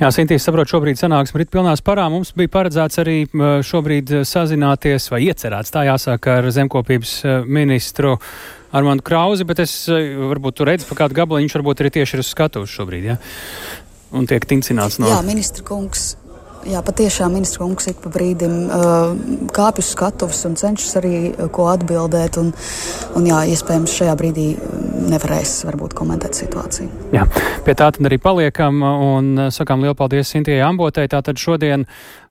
Jā, 0.00 0.10
Sintīs, 0.14 0.44
saprotu, 0.46 0.74
šobrīd 0.74 1.00
sanāksme 1.00 1.42
rit 1.42 1.52
pilnās 1.52 1.84
parā. 1.84 2.08
Mums 2.12 2.32
bija 2.38 2.52
paredzēts 2.52 3.02
arī 3.02 3.16
šobrīd 3.66 4.14
sazināties 4.28 5.10
vai 5.12 5.22
iecerēts 5.28 5.74
tā 5.74 5.86
jāsaka 5.88 6.40
ar 6.40 6.50
zemkopības 6.54 7.14
ministru 7.46 8.16
Armandu 8.72 9.04
Krauzi, 9.04 9.46
bet 9.48 9.60
es 9.64 9.76
varbūt 9.90 10.58
tur 10.58 10.70
redzu 10.72 10.88
pa 10.88 11.02
kādu 11.04 11.18
gabaliņu, 11.20 11.48
viņš 11.48 11.58
varbūt 11.60 11.84
arī 11.84 11.92
tieši 11.98 12.16
ir 12.16 12.24
uz 12.24 12.32
skatuves 12.32 12.72
šobrīd, 12.72 13.12
jā. 13.12 13.20
Un 14.12 14.28
tiek 14.28 14.44
tincināts 14.48 14.98
no. 15.00 15.08
Jā, 15.12 15.20
ministra 15.24 15.64
kungs 15.64 16.12
Jā, 16.62 16.78
patiešām 16.86 17.32
ministra 17.34 17.64
kungs 17.64 17.88
ik 17.90 17.98
pa 18.04 18.10
brīdim 18.14 18.52
uh, 18.70 19.14
kāpj 19.50 19.82
uz 19.82 19.88
skatuves 19.96 20.44
un 20.46 20.54
cenšas 20.58 20.94
arī 21.00 21.14
uh, 21.32 21.48
ko 21.50 21.66
atbildēt. 21.72 22.38
Un, 22.38 22.52
un 23.18 23.26
jā, 23.26 23.40
iespējams, 23.50 23.94
šajā 23.98 24.12
brīdī 24.20 24.44
nevarēs 24.92 25.54
varbūt 25.68 25.96
komentēt 25.98 26.36
situāciju. 26.38 27.10
Jā, 27.14 27.26
pie 27.66 27.74
tā 27.74 27.90
tad 27.94 28.00
arī 28.08 28.18
paliekam 28.22 28.82
un 28.84 29.48
sakām 29.54 29.84
lielu 29.84 29.96
paldies 29.98 30.32
Sintijai 30.32 30.64
Ambotei. 30.66 31.08
Tātad 31.10 31.40
šodien 31.40 31.86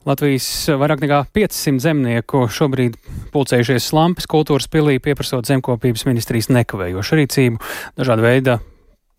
Latvijas 0.08 0.48
vairāk 0.82 1.04
nekā 1.04 1.22
500 1.36 1.84
zemnieku 1.84 2.48
šobrīd 2.50 2.98
pulcējušies 3.34 3.92
Slampes 3.92 4.30
kultūras 4.30 4.70
pilī, 4.72 4.98
pieprasot 5.04 5.50
zemkopības 5.50 6.08
ministrijas 6.10 6.50
nekavējošu 6.54 7.22
rīcību 7.22 7.62
dažāda 8.02 8.26
veida 8.26 8.60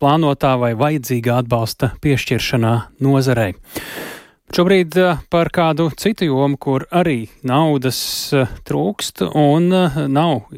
plānotā 0.03 0.57
vai 0.59 0.73
vajadzīgā 0.75 1.37
atbalsta 1.43 1.93
piešķiršanā 2.03 2.73
nozarei. 3.05 3.53
Šobrīd 4.53 4.97
eh, 5.01 5.21
par 5.33 5.49
kādu 5.49 5.87
citu 5.97 6.27
jomu, 6.27 6.59
kur 6.61 6.83
arī 6.93 7.23
naudas 7.47 7.97
eh, 8.35 8.51
trūkst 8.67 9.23
un 9.25 9.71
eh, 9.73 9.95
nav 10.11 10.51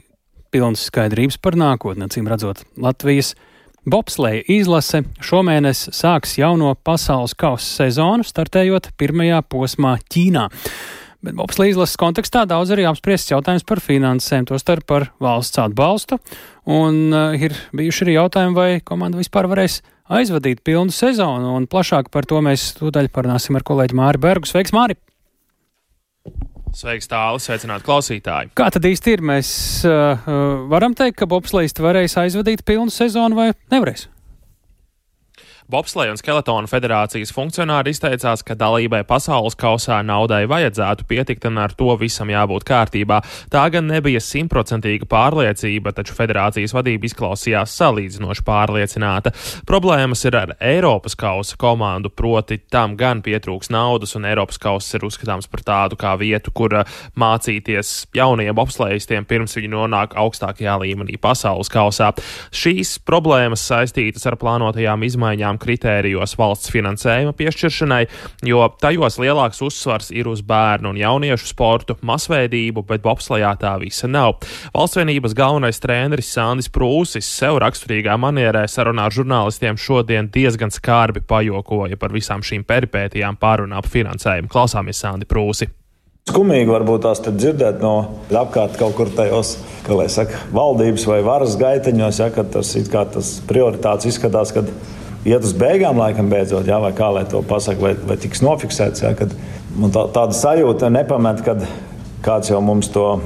pilnas 0.56 0.88
skaidrības 0.88 1.38
par 1.44 1.60
nākotni, 1.60 2.08
acīm 2.08 2.32
redzot, 2.32 2.64
Latvijas 2.80 3.34
bobsleja 3.86 4.46
izlase 4.56 5.04
šomēnes 5.24 5.90
sāks 5.96 6.38
jauno 6.40 6.72
pasaules 6.88 7.36
kausa 7.38 7.84
sezonu, 7.84 8.26
startējot 8.26 8.94
pirmajā 9.00 9.42
posmā 9.52 9.98
Ķīnā. 10.08 10.48
Bet 11.26 11.34
Bobslī 11.34 11.72
izlases 11.72 11.98
kontekstā 11.98 12.44
daudz 12.46 12.70
arī 12.76 12.84
apspriests 12.86 13.32
jautājums 13.32 13.66
par 13.66 13.82
finansēm, 13.82 14.46
tostarp 14.46 14.86
par 14.86 15.08
valsts 15.24 15.58
atbalstu. 15.64 16.20
Un 16.70 17.00
uh, 17.10 17.34
ir 17.34 17.56
bijuši 17.74 18.06
arī 18.06 18.18
jautājumi, 18.20 18.58
vai 18.58 18.70
komanda 18.86 19.18
vispār 19.18 19.50
varēs 19.50 19.80
aizvadīt 20.06 20.62
pilnu 20.66 20.94
sezonu. 20.94 21.56
Un 21.58 21.66
plašāk 21.72 22.14
par 22.14 22.30
to 22.30 22.44
mēs 22.46 22.76
tūdaļ 22.78 23.10
parunāsim 23.16 23.58
ar 23.58 23.66
kolēģi 23.66 23.98
Māri 23.98 24.22
Bergu. 24.22 24.52
Sveiks, 24.52 24.76
Māri! 24.76 25.00
Sveiks, 26.76 27.08
tālu, 27.08 27.40
sveicināt 27.40 27.86
klausītāji. 27.88 28.52
Kā 28.60 28.68
tad 28.74 28.84
īsti 28.84 29.16
ir? 29.16 29.24
Mēs 29.24 29.50
uh, 29.88 30.26
varam 30.72 30.96
teikt, 30.98 31.22
ka 31.22 31.30
Bobslīds 31.32 31.80
varēs 31.80 32.18
aizvadīt 32.20 32.66
pilnu 32.68 32.92
sezonu 32.92 33.40
vai 33.40 33.54
nevarēs? 33.72 34.10
Bobsleja 35.66 36.14
un 36.14 36.20
Skeletona 36.22 36.70
federācijas 36.70 37.32
funkcionāri 37.34 37.90
izteicās, 37.90 38.44
ka 38.46 38.54
dalībai 38.54 39.00
pasaules 39.10 39.56
kausā 39.58 39.96
naudai 40.06 40.44
vajadzētu 40.46 41.08
pietikt 41.10 41.48
un 41.50 41.58
ar 41.58 41.72
to 41.74 41.90
visam 41.98 42.30
jābūt 42.30 42.68
kārtībā. 42.70 43.18
Tā 43.50 43.64
gan 43.74 43.88
nebija 43.90 44.22
simtprocentīga 44.22 45.08
pārliecība, 45.10 45.90
taču 45.98 46.14
federācijas 46.14 46.76
vadība 46.78 47.10
izklausījās 47.10 47.74
salīdzinoši 47.80 48.46
pārliecināta. 48.46 49.32
Problēmas 49.66 50.22
ir 50.30 50.38
ar 50.38 50.54
Eiropas 50.62 51.18
kausa 51.18 51.58
komandu, 51.58 52.14
proti 52.14 52.60
tam 52.70 52.94
gan 53.00 53.26
pietrūks 53.26 53.74
naudas, 53.74 54.14
un 54.20 54.30
Eiropas 54.30 54.62
kausa 54.62 55.00
ir 55.00 55.08
uzskatāms 55.10 55.50
par 55.50 55.66
tādu 55.66 55.98
kā 55.98 56.14
vietu, 56.22 56.54
kur 56.54 56.78
uh, 56.78 57.02
mācīties 57.18 57.96
jauniem 58.14 58.54
bobslejistiem 58.54 59.26
pirms 59.26 59.58
viņi 59.58 59.74
nonāk 59.74 60.14
augstākajā 60.14 60.78
līmenī 60.86 61.18
pasaules 61.18 61.74
kausā. 61.74 62.14
Šīs 62.54 63.00
problēmas 63.02 63.66
saistītas 63.66 64.30
ar 64.30 64.38
plānotajām 64.38 65.10
izmaiņām 65.10 65.55
izmaiņām 65.56 65.60
kritērijos 65.60 66.36
valsts 66.38 66.72
finansējuma 66.72 67.34
piešķiršanai, 67.36 68.08
jo 68.44 68.68
tajos 68.80 69.18
lielāks 69.20 69.62
uzsvars 69.62 70.12
ir 70.12 70.28
uz 70.28 70.42
bērnu 70.42 70.92
un 70.92 70.98
jauniešu 70.98 71.48
sportu, 71.48 71.96
masveidību, 72.02 72.86
bet 72.86 73.02
bobslajā 73.02 73.56
tā 73.60 73.80
visa 73.80 74.08
nav. 74.08 74.40
Valsts 74.74 74.98
vienības 74.98 75.34
galvenais 75.34 75.80
treneris 75.80 76.34
Sandis 76.34 76.70
Prūsis 76.70 77.26
sev 77.26 77.60
raksturīgā 77.60 78.18
manierē 78.18 78.68
sarunā 78.68 79.08
ar 79.08 79.12
žurnālistiem 79.12 79.78
šodien 79.78 80.30
diezgan 80.30 80.72
skarbi 80.72 81.22
pajokoja 81.22 81.98
par 81.98 82.12
visām 82.12 82.42
šīm 82.42 82.66
peripētijām 82.66 83.38
pārunā 83.38 83.80
ap 83.80 83.88
finansējumu. 83.88 84.50
Klausāmies 84.52 85.00
Sandi 85.00 85.26
Prūsi. 85.26 85.70
Skumīgi 86.26 86.72
varbūt 86.74 87.04
tās 87.06 87.20
dzirdēt 87.22 87.84
no 87.84 87.92
apkārt 88.34 88.80
kaut 88.80 88.96
kur 88.98 89.12
tajos, 89.14 89.60
kā 89.86 89.94
lai 89.94 90.08
saka, 90.10 90.40
valdības 90.58 91.06
vai 91.06 91.20
varas 91.22 91.54
gaiteņos, 91.62 92.18
ja, 92.18 92.32
kad 92.34 92.50
tas, 92.50 92.72
tas 92.90 93.30
prioritāts 93.46 94.10
izskatās, 94.10 94.50
ka 94.56 94.64
iet 95.26 95.46
uz 95.46 95.54
beigām, 95.58 95.98
laikam, 96.00 96.30
beidzot, 96.32 96.68
jā, 96.70 96.78
vai 96.82 96.92
kā 96.96 97.10
lai 97.14 97.26
to 97.30 97.42
pasakā, 97.46 97.82
vai, 97.82 97.94
vai 98.12 98.18
tiks 98.22 98.44
nofiksēts. 98.46 99.06
Jā, 99.06 99.14
kad, 99.18 99.34
tā, 99.94 100.06
tāda 100.16 100.38
sajūta 100.38 100.92
nepamet, 100.94 101.42
kad 101.46 101.66
kāds 102.26 102.54
jau 102.54 102.62
mums 102.66 102.92
to 102.94 103.18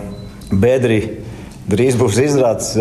bedri 0.52 1.02
drīz 1.70 2.00
būs 2.00 2.18
izrādīts, 2.24 2.74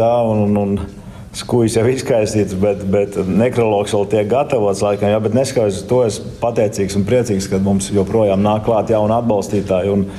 skūjas 1.39 1.77
jau 1.77 1.85
izkaisīts, 1.91 2.57
bet, 2.59 2.81
bet 2.89 3.19
nekrologs 3.29 3.93
vēl 3.95 4.09
tiek 4.15 4.31
gatavots. 4.31 4.83
Laikam, 4.83 5.13
jā, 5.13 5.21
bet 5.23 5.37
neskatoties 5.37 5.85
to, 5.91 6.01
es 6.09 6.17
pateicīgs 6.41 6.97
un 6.99 7.05
priecīgs, 7.07 7.51
ka 7.51 7.61
mums 7.63 7.91
joprojām 7.95 8.43
nāk 8.43 8.65
klāt 8.69 8.95
jauni 8.95 9.17
atbalstītāji. 9.19 9.95
Un, 9.95 10.11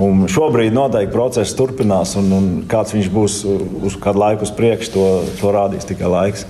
Un 0.00 0.22
šobrīd 0.30 0.70
noteikti 0.70 1.10
process 1.12 1.50
turpinās, 1.58 2.12
un, 2.16 2.30
un 2.32 2.44
kāds 2.70 2.94
viņš 2.94 3.08
būs 3.10 3.40
uz 3.90 3.98
kādu 4.00 4.22
laiku 4.22 4.46
uz 4.46 4.54
priekšu, 4.54 4.92
to, 4.94 5.06
to 5.42 5.50
rādīs 5.52 5.88
tikai 5.90 6.08
laiks. 6.08 6.46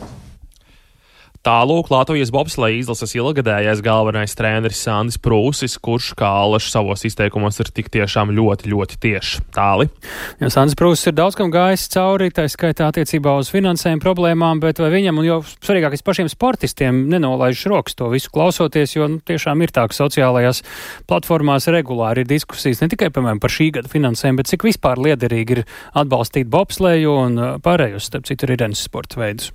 Tālūk 1.40 1.88
Latvijas 1.88 2.28
bobsleja 2.34 2.76
izlases 2.82 3.14
ilgadējais 3.16 3.80
galvenais 3.80 4.34
treneris 4.36 4.82
Sandis 4.84 5.16
Prūsis, 5.16 5.78
kurš 5.80 6.10
kā 6.18 6.28
Alašs 6.42 6.68
savos 6.74 7.06
izteikumos 7.08 7.56
ir 7.62 7.70
tik 7.72 7.86
tiešām 7.94 8.34
ļoti, 8.36 8.68
ļoti 8.68 8.98
tieši 9.00 9.40
tāli. 9.56 9.86
Jā, 10.42 10.50
Sandis 10.52 10.76
Prūsis 10.76 11.08
ir 11.08 11.14
daudz 11.16 11.38
kam 11.38 11.48
gājis 11.54 11.86
cauri, 11.94 12.28
tā 12.36 12.44
skaitā 12.44 12.90
attiecībā 12.92 13.32
uz 13.40 13.48
finansējumu 13.54 14.04
problēmām, 14.04 14.60
bet 14.60 14.82
vai 14.84 14.90
viņam 14.92 15.22
un 15.22 15.28
jau 15.30 15.38
svarīgākais 15.48 16.04
pašiem 16.04 16.28
sportistiem 16.28 17.06
nenolaiž 17.08 17.62
rokas 17.72 17.96
to 17.96 18.10
visu 18.12 18.28
klausoties, 18.34 18.98
jo 18.98 19.08
nu, 19.08 19.22
tiešām 19.24 19.64
ir 19.64 19.72
tā, 19.72 19.86
ka 19.88 19.96
sociālajās 19.96 20.60
platformās 21.08 21.70
regulāri 21.72 22.26
ir 22.26 22.28
diskusijas 22.34 22.84
ne 22.84 22.90
tikai, 22.92 23.08
piemēram, 23.16 23.40
par 23.40 23.54
šī 23.56 23.70
gada 23.78 23.88
finansējumu, 23.88 24.42
bet 24.42 24.52
cik 24.52 24.68
vispār 24.68 25.00
liederīgi 25.00 25.56
ir 25.56 25.64
atbalstīt 26.04 26.52
bobsleju 26.52 27.16
un 27.24 27.40
pārējos, 27.64 28.12
starp 28.12 28.28
citu, 28.28 28.44
ir 28.44 28.58
Irenes 28.58 28.84
sporta 28.90 29.24
veidus. 29.24 29.54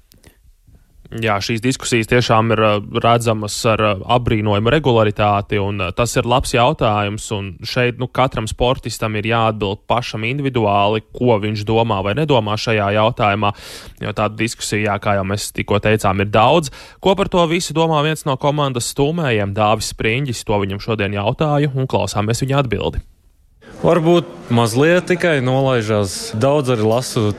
Jā, 1.13 1.35
šīs 1.37 1.61
diskusijas 1.61 2.09
tiešām 2.09 2.49
ir 2.55 2.61
uh, 2.65 2.77
redzamas 3.03 3.53
ar 3.69 3.81
uh, 3.85 3.99
apbrīnojumu 4.15 4.71
regularitāti, 4.73 5.59
un 5.61 5.83
uh, 5.83 5.91
tas 5.93 6.15
ir 6.17 6.25
labs 6.25 6.55
jautājums. 6.55 7.27
Šeit 7.61 8.01
nu, 8.01 8.07
katram 8.09 8.47
sportistam 8.49 9.13
ir 9.19 9.29
jāatbild 9.29 9.83
pašam 9.89 10.25
individuāli, 10.25 11.03
ko 11.13 11.37
viņš 11.43 11.61
domā 11.69 12.01
vai 12.05 12.15
nedomā 12.17 12.57
šajā 12.57 12.89
jautājumā. 12.97 13.53
Jo 14.01 14.15
tāda 14.17 14.33
diskusija, 14.39 14.97
kā 15.03 15.19
jau 15.19 15.27
mēs 15.29 15.51
tikko 15.55 15.77
teicām, 15.85 16.25
ir 16.25 16.31
daudz. 16.33 16.73
Ko 16.99 17.13
par 17.15 17.29
to 17.29 17.45
visu 17.53 17.77
domā 17.77 18.01
viens 18.05 18.25
no 18.25 18.33
komandas 18.41 18.89
stūmējiem, 18.95 19.53
Dāvis 19.53 19.93
Spriņģis? 19.93 20.41
To 20.49 20.57
viņam 20.65 20.81
šodien 20.81 21.13
jautāju, 21.13 21.75
un 21.77 21.85
klausāmies 21.91 22.41
viņa 22.41 22.63
atbildi. 22.65 23.05
Varbūt 23.85 24.49
mazliet 24.55 25.05
tikai 25.11 25.37
nolaižās. 25.45 26.33
Daudz 26.41 26.71
arī 26.73 26.87
lasu 26.89 27.29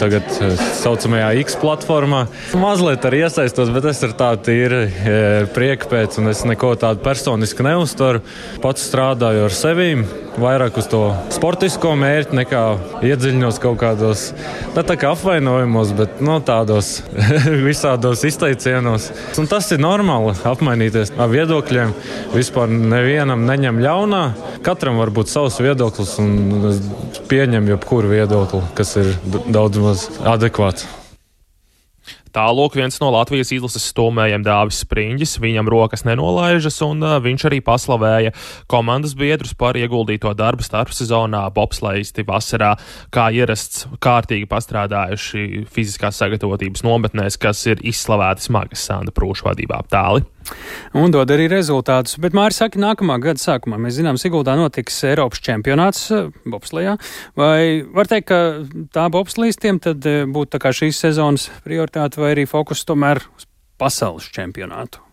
tagad 0.00 0.26
eh, 0.40 0.54
saucamajā 0.80 1.30
X 1.40 1.56
platformā. 1.60 2.24
Mazliet 2.58 3.04
arī 3.08 3.22
iesaistos, 3.24 3.70
bet 3.72 3.88
es 3.90 4.02
ar 4.04 4.14
tādu 4.18 4.44
tīri 4.50 4.80
eh, 4.86 5.46
prieku 5.54 5.88
pēc, 5.92 6.20
un 6.20 6.32
es 6.32 6.42
neko 6.48 6.74
tādu 6.80 7.02
personiski 7.04 7.64
neuztveru. 7.64 8.22
Pats 8.60 8.84
strādāju 8.90 9.46
ar 9.48 9.56
sevi, 9.56 9.92
vairāk 10.40 10.78
uz 10.80 10.88
to 10.90 11.02
sportisko 11.32 11.94
mērķi, 11.98 12.36
nekā 12.40 12.62
iedziļinos 13.06 13.60
kaut 13.62 13.80
kādos, 13.80 14.26
ne 14.76 14.84
tā 14.86 14.96
kā 15.00 15.14
apvainojumos, 15.14 15.94
bet 15.98 16.20
no 16.24 16.38
tādos 16.44 17.00
visādos 17.68 18.24
izteicienos. 18.28 19.10
Un 19.40 19.48
tas 19.50 19.70
ir 19.72 19.82
normāli 19.82 20.36
apmainīties 20.48 21.14
ar 21.16 21.32
viedokļiem. 21.32 21.94
Vispār 22.34 22.70
nevienam 22.70 23.46
neņem 23.48 23.80
ļaunā. 23.82 24.22
Katram 24.66 25.00
var 25.00 25.12
būt 25.14 25.32
savs 25.32 25.58
viedoklis, 25.62 26.16
un 26.22 26.70
es 26.70 26.80
pieņemu 27.30 27.74
jebkuru 27.74 28.10
viedokli, 28.12 28.62
kas 28.76 28.96
ir 29.00 29.12
daudz 29.48 29.69
daudz 29.70 29.82
maz 29.84 30.08
adekvāts. 30.26 30.88
Tālāk 32.30 32.76
viens 32.78 32.94
no 33.02 33.08
Latvijas 33.10 33.50
izlases 33.50 33.88
stumējiem 33.90 34.44
Dāvis 34.46 34.84
Spriņģis, 34.84 35.32
viņam 35.42 35.66
rokas 35.70 36.04
nenolaižas, 36.06 36.76
un 36.86 37.02
viņš 37.24 37.44
arī 37.48 37.58
paslavēja 37.66 38.30
komandas 38.70 39.16
biedrus 39.18 39.50
par 39.58 39.74
ieguldīto 39.74 40.30
darbu 40.38 40.62
starpsezonā, 40.62 41.42
bobslēgti 41.56 42.22
vasarā, 42.28 42.76
kā 43.10 43.26
ierasts 43.34 43.88
kārtīgi 43.98 44.46
pastrādājuši 44.50 45.66
fiziskās 45.74 46.22
sagatavotības 46.22 46.86
nometnēs, 46.86 47.38
kas 47.42 47.66
ir 47.66 47.82
izslavēti 47.82 48.46
smagas 48.46 48.86
Sanda 48.86 49.14
Prūša 49.14 49.50
vadībā 49.50 49.82
tāli. 49.90 50.22
Un 50.96 51.12
dod 51.14 51.30
arī 51.30 51.46
rezultātus. 51.50 52.16
Bet 52.22 52.34
Mārcis 52.34 52.64
saka, 52.64 52.80
nākamā 52.82 53.20
gada 53.22 53.40
sākumā 53.42 53.78
mēs 53.78 53.98
zinām, 54.00 54.18
Siguldā 54.18 54.56
notiks 54.58 54.96
Eiropas 55.06 55.42
čempionāts 55.44 56.08
eh, 56.14 56.30
bobslējā. 56.50 56.96
Vai 57.38 57.82
var 57.86 58.10
teikt, 58.10 58.30
ka 58.30 58.40
tā 58.94 59.06
bobslīstiem 59.12 59.78
tad 59.84 60.08
eh, 60.10 60.24
būtu 60.26 60.56
tā 60.56 60.62
kā 60.64 60.74
šīs 60.74 60.98
sezonas 61.06 61.46
prioritāte 61.66 62.22
vai 62.22 62.34
arī 62.34 62.48
fokus 62.50 62.82
tomēr 62.88 63.22
uz 63.36 63.46
pasaules 63.80 64.26
čempionātu? 64.34 65.04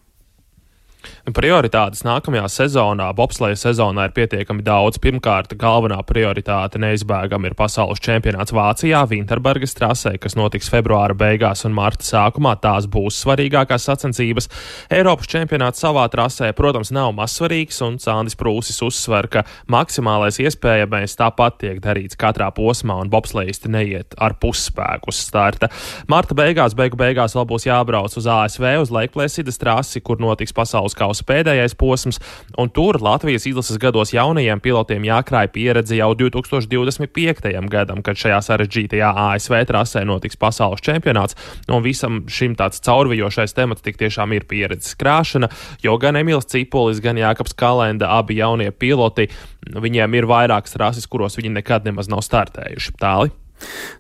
Prioritātes 1.28 2.06
nākamajā 2.08 2.46
sezonā, 2.48 3.10
bobsleja 3.12 3.58
sezonā, 3.60 4.06
ir 4.08 4.14
pietiekami 4.16 4.64
daudz. 4.64 4.96
Pirmkārt, 5.04 5.58
galvenā 5.60 5.98
prioritāte 6.08 6.80
neizbēgami 6.80 7.50
ir 7.50 7.56
pasaules 7.60 8.00
čempionāts 8.00 8.54
Vācijā, 8.56 9.02
Vinterbergas 9.12 9.76
trasē, 9.76 10.14
kas 10.24 10.38
notiks 10.40 10.72
februāra 10.72 11.18
beigās 11.20 11.66
un 11.68 11.76
marta 11.76 12.08
sākumā. 12.08 12.54
Tās 12.64 12.88
būs 12.88 13.18
svarīgākās 13.26 13.90
sacensības. 13.90 14.48
Eiropas 14.88 15.28
čempionāts 15.28 15.84
savā 15.84 16.06
trasē, 16.14 16.54
protams, 16.56 16.94
nav 16.96 17.12
mazsvarīgs, 17.18 17.82
un 17.84 18.00
Sandis 18.00 18.40
Prūsis 18.40 18.80
uzsver, 18.88 19.28
ka 19.28 19.44
maksimālais 19.68 20.40
iespējamais 20.40 21.18
tāpat 21.20 21.60
tiek 21.66 21.84
darīts 21.84 22.16
katrā 22.16 22.48
posmā, 22.56 23.02
un 23.04 23.12
bobslejisti 23.12 23.74
neiet 23.76 24.16
ar 24.16 24.38
pusspēku 24.40 25.12
uz 25.12 25.20
starta. 25.28 25.68
Marta 26.08 26.40
beigās, 26.40 26.72
beigu 26.72 26.96
beigās 27.04 27.36
vēl 27.36 27.50
būs 27.52 27.68
jābrauc 27.68 28.16
uz 28.16 28.32
ASV, 28.32 28.72
uz 28.86 28.96
Laikplēsidas 28.96 29.60
trasi, 29.60 30.00
kur 30.00 30.24
notiks 30.24 30.56
pasaules 30.56 30.96
kausa 30.96 31.17
kausa 31.18 31.26
pēdējais 31.28 31.76
posms, 31.78 32.20
un 32.58 32.70
tur 32.70 33.00
Latvijas 33.02 33.48
izlases 33.48 33.78
gados 33.80 34.14
jaunajiem 34.14 34.60
pilotiem 34.62 35.04
jākrāj 35.04 35.50
pieredze 35.52 35.98
jau 35.98 36.14
2025. 36.16 37.70
gadam, 37.70 38.02
kad 38.04 38.18
šajā 38.18 38.40
sarežģītajā 38.42 39.12
ASV 39.16 39.66
trasē 39.68 40.06
notiks 40.06 40.38
pasaules 40.38 40.82
čempionāts, 40.82 41.36
un 41.70 41.84
visam 41.84 42.26
šim 42.28 42.56
tāds 42.56 42.82
caurvijošais 42.82 43.54
temats 43.54 43.82
tik 43.82 43.98
tiešām 43.98 44.34
ir 44.34 44.46
pieredzes 44.46 44.96
krāšana, 44.98 45.50
jo 45.84 45.98
gan 45.98 46.16
Emīls 46.16 46.48
Cipolis, 46.48 47.02
gan 47.02 47.18
Jākaps 47.18 47.56
Kalenda, 47.58 48.12
abi 48.18 48.38
jaunie 48.38 48.72
piloti, 48.72 49.30
viņiem 49.68 50.14
ir 50.16 50.30
vairākas 50.30 50.78
rases, 50.78 51.08
kuros 51.08 51.38
viņi 51.38 51.58
nekad 51.58 51.86
nemaz 51.88 52.10
nav 52.10 52.24
startējuši. 52.26 52.98
Tāli. 52.98 53.34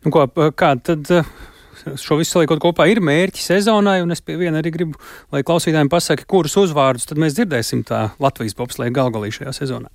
Nu, 0.05 0.13
ko, 0.13 0.28
kā 0.53 0.76
tad 0.78 1.09
šo 2.02 2.20
visu 2.20 2.36
saliekot 2.36 2.62
kopā, 2.64 2.90
ir 2.92 3.02
mērķi 3.04 3.44
sezonai, 3.44 4.00
un 4.04 4.16
es 4.16 4.24
pie 4.26 4.38
viena 4.40 4.62
arī 4.62 4.74
gribu, 4.76 5.00
lai 5.34 5.44
klausītājiem 5.48 5.92
pasaka, 5.92 6.28
kurus 6.30 6.58
uzvārdus 6.60 7.08
tad 7.10 7.22
mēs 7.22 7.38
dzirdēsim 7.38 7.86
tā 7.88 8.10
Latvijas 8.24 8.58
bobslēga 8.58 9.00
galgalī 9.02 9.32
šajā 9.36 9.56
sezonā. 9.56 9.94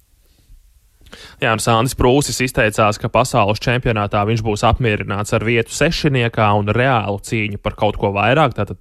Jā, 1.42 1.50
un 1.52 1.60
Sandis 1.60 1.96
Prūsis 1.98 2.40
izteicās, 2.44 2.96
ka 3.00 3.10
pasaules 3.12 3.60
čempionātā 3.62 4.22
viņš 4.28 4.44
būs 4.46 4.64
apmierināts 4.64 5.34
ar 5.36 5.44
vietu 5.44 5.74
sešniekā 5.76 6.46
un 6.56 6.72
reālu 6.72 7.20
cīņu 7.20 7.60
par 7.62 7.76
kaut 7.78 7.98
ko 8.00 8.12
vairāk. 8.16 8.56
Tātad 8.56 8.80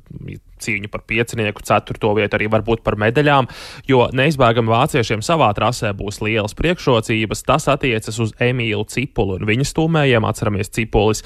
cīņu 0.61 0.91
par 0.91 1.05
piecinieku, 1.09 1.63
ceturto 1.67 2.13
vietu, 2.17 2.37
arī 2.37 2.49
varbūt 2.51 2.83
par 2.85 2.97
medaļām, 3.01 3.49
jo 3.89 4.05
neizbēgami 4.15 4.71
vāciešiem 4.71 5.23
savā 5.25 5.51
trasē 5.57 5.93
būs 5.97 6.21
lielas 6.23 6.55
priekšrocības. 6.57 7.45
Tas 7.47 7.67
attiecas 7.71 8.19
uz 8.21 8.35
Emīlu 8.41 8.85
Cipulu 8.89 9.39
un 9.39 9.47
viņa 9.49 9.67
stūmējiem. 9.71 10.27
Atceramies, 10.31 10.71
Cipulis 10.71 11.25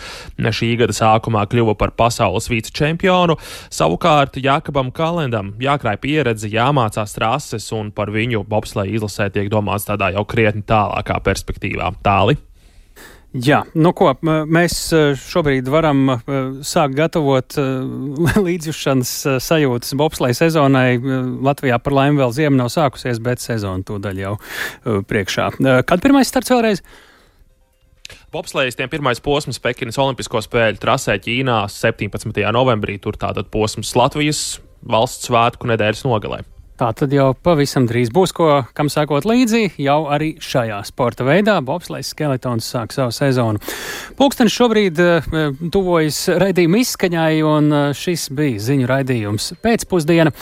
šī 0.55 0.71
gada 0.79 0.95
sākumā 0.95 1.43
kļuva 1.51 1.75
par 1.79 1.93
pasaules 1.97 2.49
vicečempionu. 2.51 3.37
Savukārt 3.73 4.39
Jākabam 4.39 4.91
Kalendam 4.95 5.53
jākrāj 5.61 5.99
pieredze, 6.03 6.49
jāmācās 6.51 7.15
trases 7.17 7.67
un 7.75 7.91
par 7.95 8.13
viņu 8.15 8.45
bobsleja 8.49 8.95
izlasē 8.97 9.29
tiek 9.33 9.51
domāts 9.51 9.87
tādā 9.89 10.13
jau 10.15 10.25
krietni 10.29 10.65
tālākā 10.67 11.19
perspektīvā. 11.25 11.93
Tāli. 12.05 12.37
Jā, 13.35 13.57
nu 13.75 13.91
ko, 13.91 14.13
mēs 14.23 14.77
šobrīd 15.19 15.67
varam 15.67 16.13
sākt 16.63 16.95
gatavot 16.95 17.57
līdzjūšanas 18.47 19.11
sajūtas 19.43 19.95
bobslēja 19.99 20.37
sezonai. 20.45 20.95
Latvijā 21.43 21.79
par 21.83 21.97
laimi 21.97 22.21
vēl 22.21 22.31
ziema 22.37 22.61
nav 22.61 22.71
sākusies, 22.71 23.19
bet 23.23 23.43
sezona 23.43 23.83
tūdaļ 23.83 24.23
jau 24.23 24.37
priekšā. 25.09 25.49
Kad 25.89 26.05
pirmais 26.05 26.31
starts 26.31 26.53
vēlreiz? 26.55 26.83
Bobslēgstiem 28.31 28.89
pirmais 28.91 29.19
posms 29.23 29.59
Pekinas 29.63 29.99
Olimpisko 29.99 30.39
spēļu 30.43 30.79
trasē 30.81 31.17
Ķīnā 31.23 31.65
17. 31.71 32.43
novembrī. 32.55 32.99
Tur 33.03 33.19
tātad 33.19 33.51
posms 33.51 33.95
Latvijas 33.99 34.45
valsts 34.85 35.27
svētku 35.27 35.67
nedēļas 35.71 36.07
nogalē. 36.07 36.43
Tā 36.75 36.89
tad 36.91 37.13
jau 37.15 37.29
pavisam 37.39 37.85
drīz 37.87 38.09
būs 38.11 38.33
ko, 38.35 38.49
kam 38.75 38.89
sakot 38.91 39.23
līdzi, 39.23 39.77
jau 39.79 40.09
arī 40.11 40.33
šajā 40.43 40.81
sporta 40.83 41.23
veidā. 41.23 41.53
Bobslēgs 41.63 42.09
skeletons 42.11 42.67
sāk 42.67 42.91
savu 42.91 43.15
sezonu. 43.15 43.61
Pūkstens 44.19 44.51
šobrīd 44.51 44.99
uh, 44.99 45.29
tuvojas 45.71 46.19
raidījuma 46.35 46.81
izskaņai, 46.83 47.33
un 47.47 47.71
uh, 47.71 47.85
šis 47.95 48.27
bija 48.35 48.59
ziņu 48.67 48.91
raidījums 48.91 49.53
pēcpusdiena. 49.63 50.35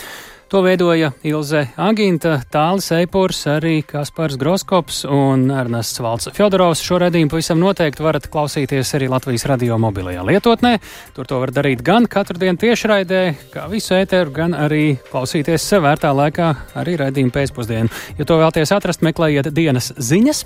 To 0.53 0.59
veidoja 0.61 1.07
Ilze 1.25 1.63
Aginta, 1.81 2.35
Tālis 2.53 2.91
Eipurs, 2.93 3.39
arī 3.49 3.79
Kaspars 3.89 4.35
Groskops 4.37 4.99
un 5.09 5.47
Ernests 5.49 5.97
Valts 5.97 6.29
Fjodorovs. 6.29 6.83
Šo 6.85 6.99
redzējumu 7.01 7.31
pavisam 7.31 7.57
noteikti 7.57 8.05
varat 8.05 8.27
klausīties 8.29 8.93
arī 8.93 9.07
Latvijas 9.09 9.47
radio 9.49 9.79
mobilajā 9.81 10.21
lietotnē. 10.27 10.75
Tur 11.15 11.25
to 11.25 11.39
var 11.41 11.49
darīt 11.55 11.81
gan 11.81 12.05
katru 12.05 12.37
dienu 12.37 12.61
tiešraidē, 12.61 13.21
kā 13.49 13.63
visu 13.71 13.95
ēteru, 13.97 14.29
gan 14.35 14.53
arī 14.53 14.99
klausīties 15.07 15.65
sev 15.71 15.87
vērtā 15.87 16.11
laikā, 16.13 16.51
arī 16.83 16.99
redzējumu 17.01 17.33
pēcpusdienu. 17.33 17.89
Ja 18.21 18.29
to 18.29 18.37
vēlaties 18.37 18.75
atrast, 18.77 19.01
meklējiet 19.01 19.49
dienas 19.57 19.89
ziņas, 19.97 20.43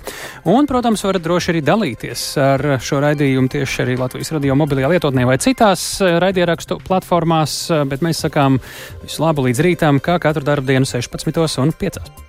un, 0.48 0.70
protams, 0.72 1.04
varat 1.04 1.26
droši 1.28 1.52
arī 1.52 1.64
dalīties 1.68 2.24
ar 2.46 2.66
šo 2.80 3.02
raidījumu 3.04 3.52
tieši 3.58 3.84
arī 3.84 3.98
Latvijas 4.00 4.32
radio 4.38 4.56
mobilajā 4.56 4.88
lietotnē 4.94 5.28
vai 5.28 5.36
citās 5.44 5.84
raidierakstu 6.00 6.80
platformās, 6.88 7.60
bet 7.92 8.08
mēs 8.08 8.24
sakām 8.24 8.56
visu 9.04 9.26
labu 9.26 9.44
līdz 9.50 9.64
rītam 9.68 9.97
kā 10.04 10.18
katru 10.22 10.44
darbu 10.46 10.72
dienu 10.72 10.88
16 10.88 11.62
un 11.62 11.72
5. 11.72 12.27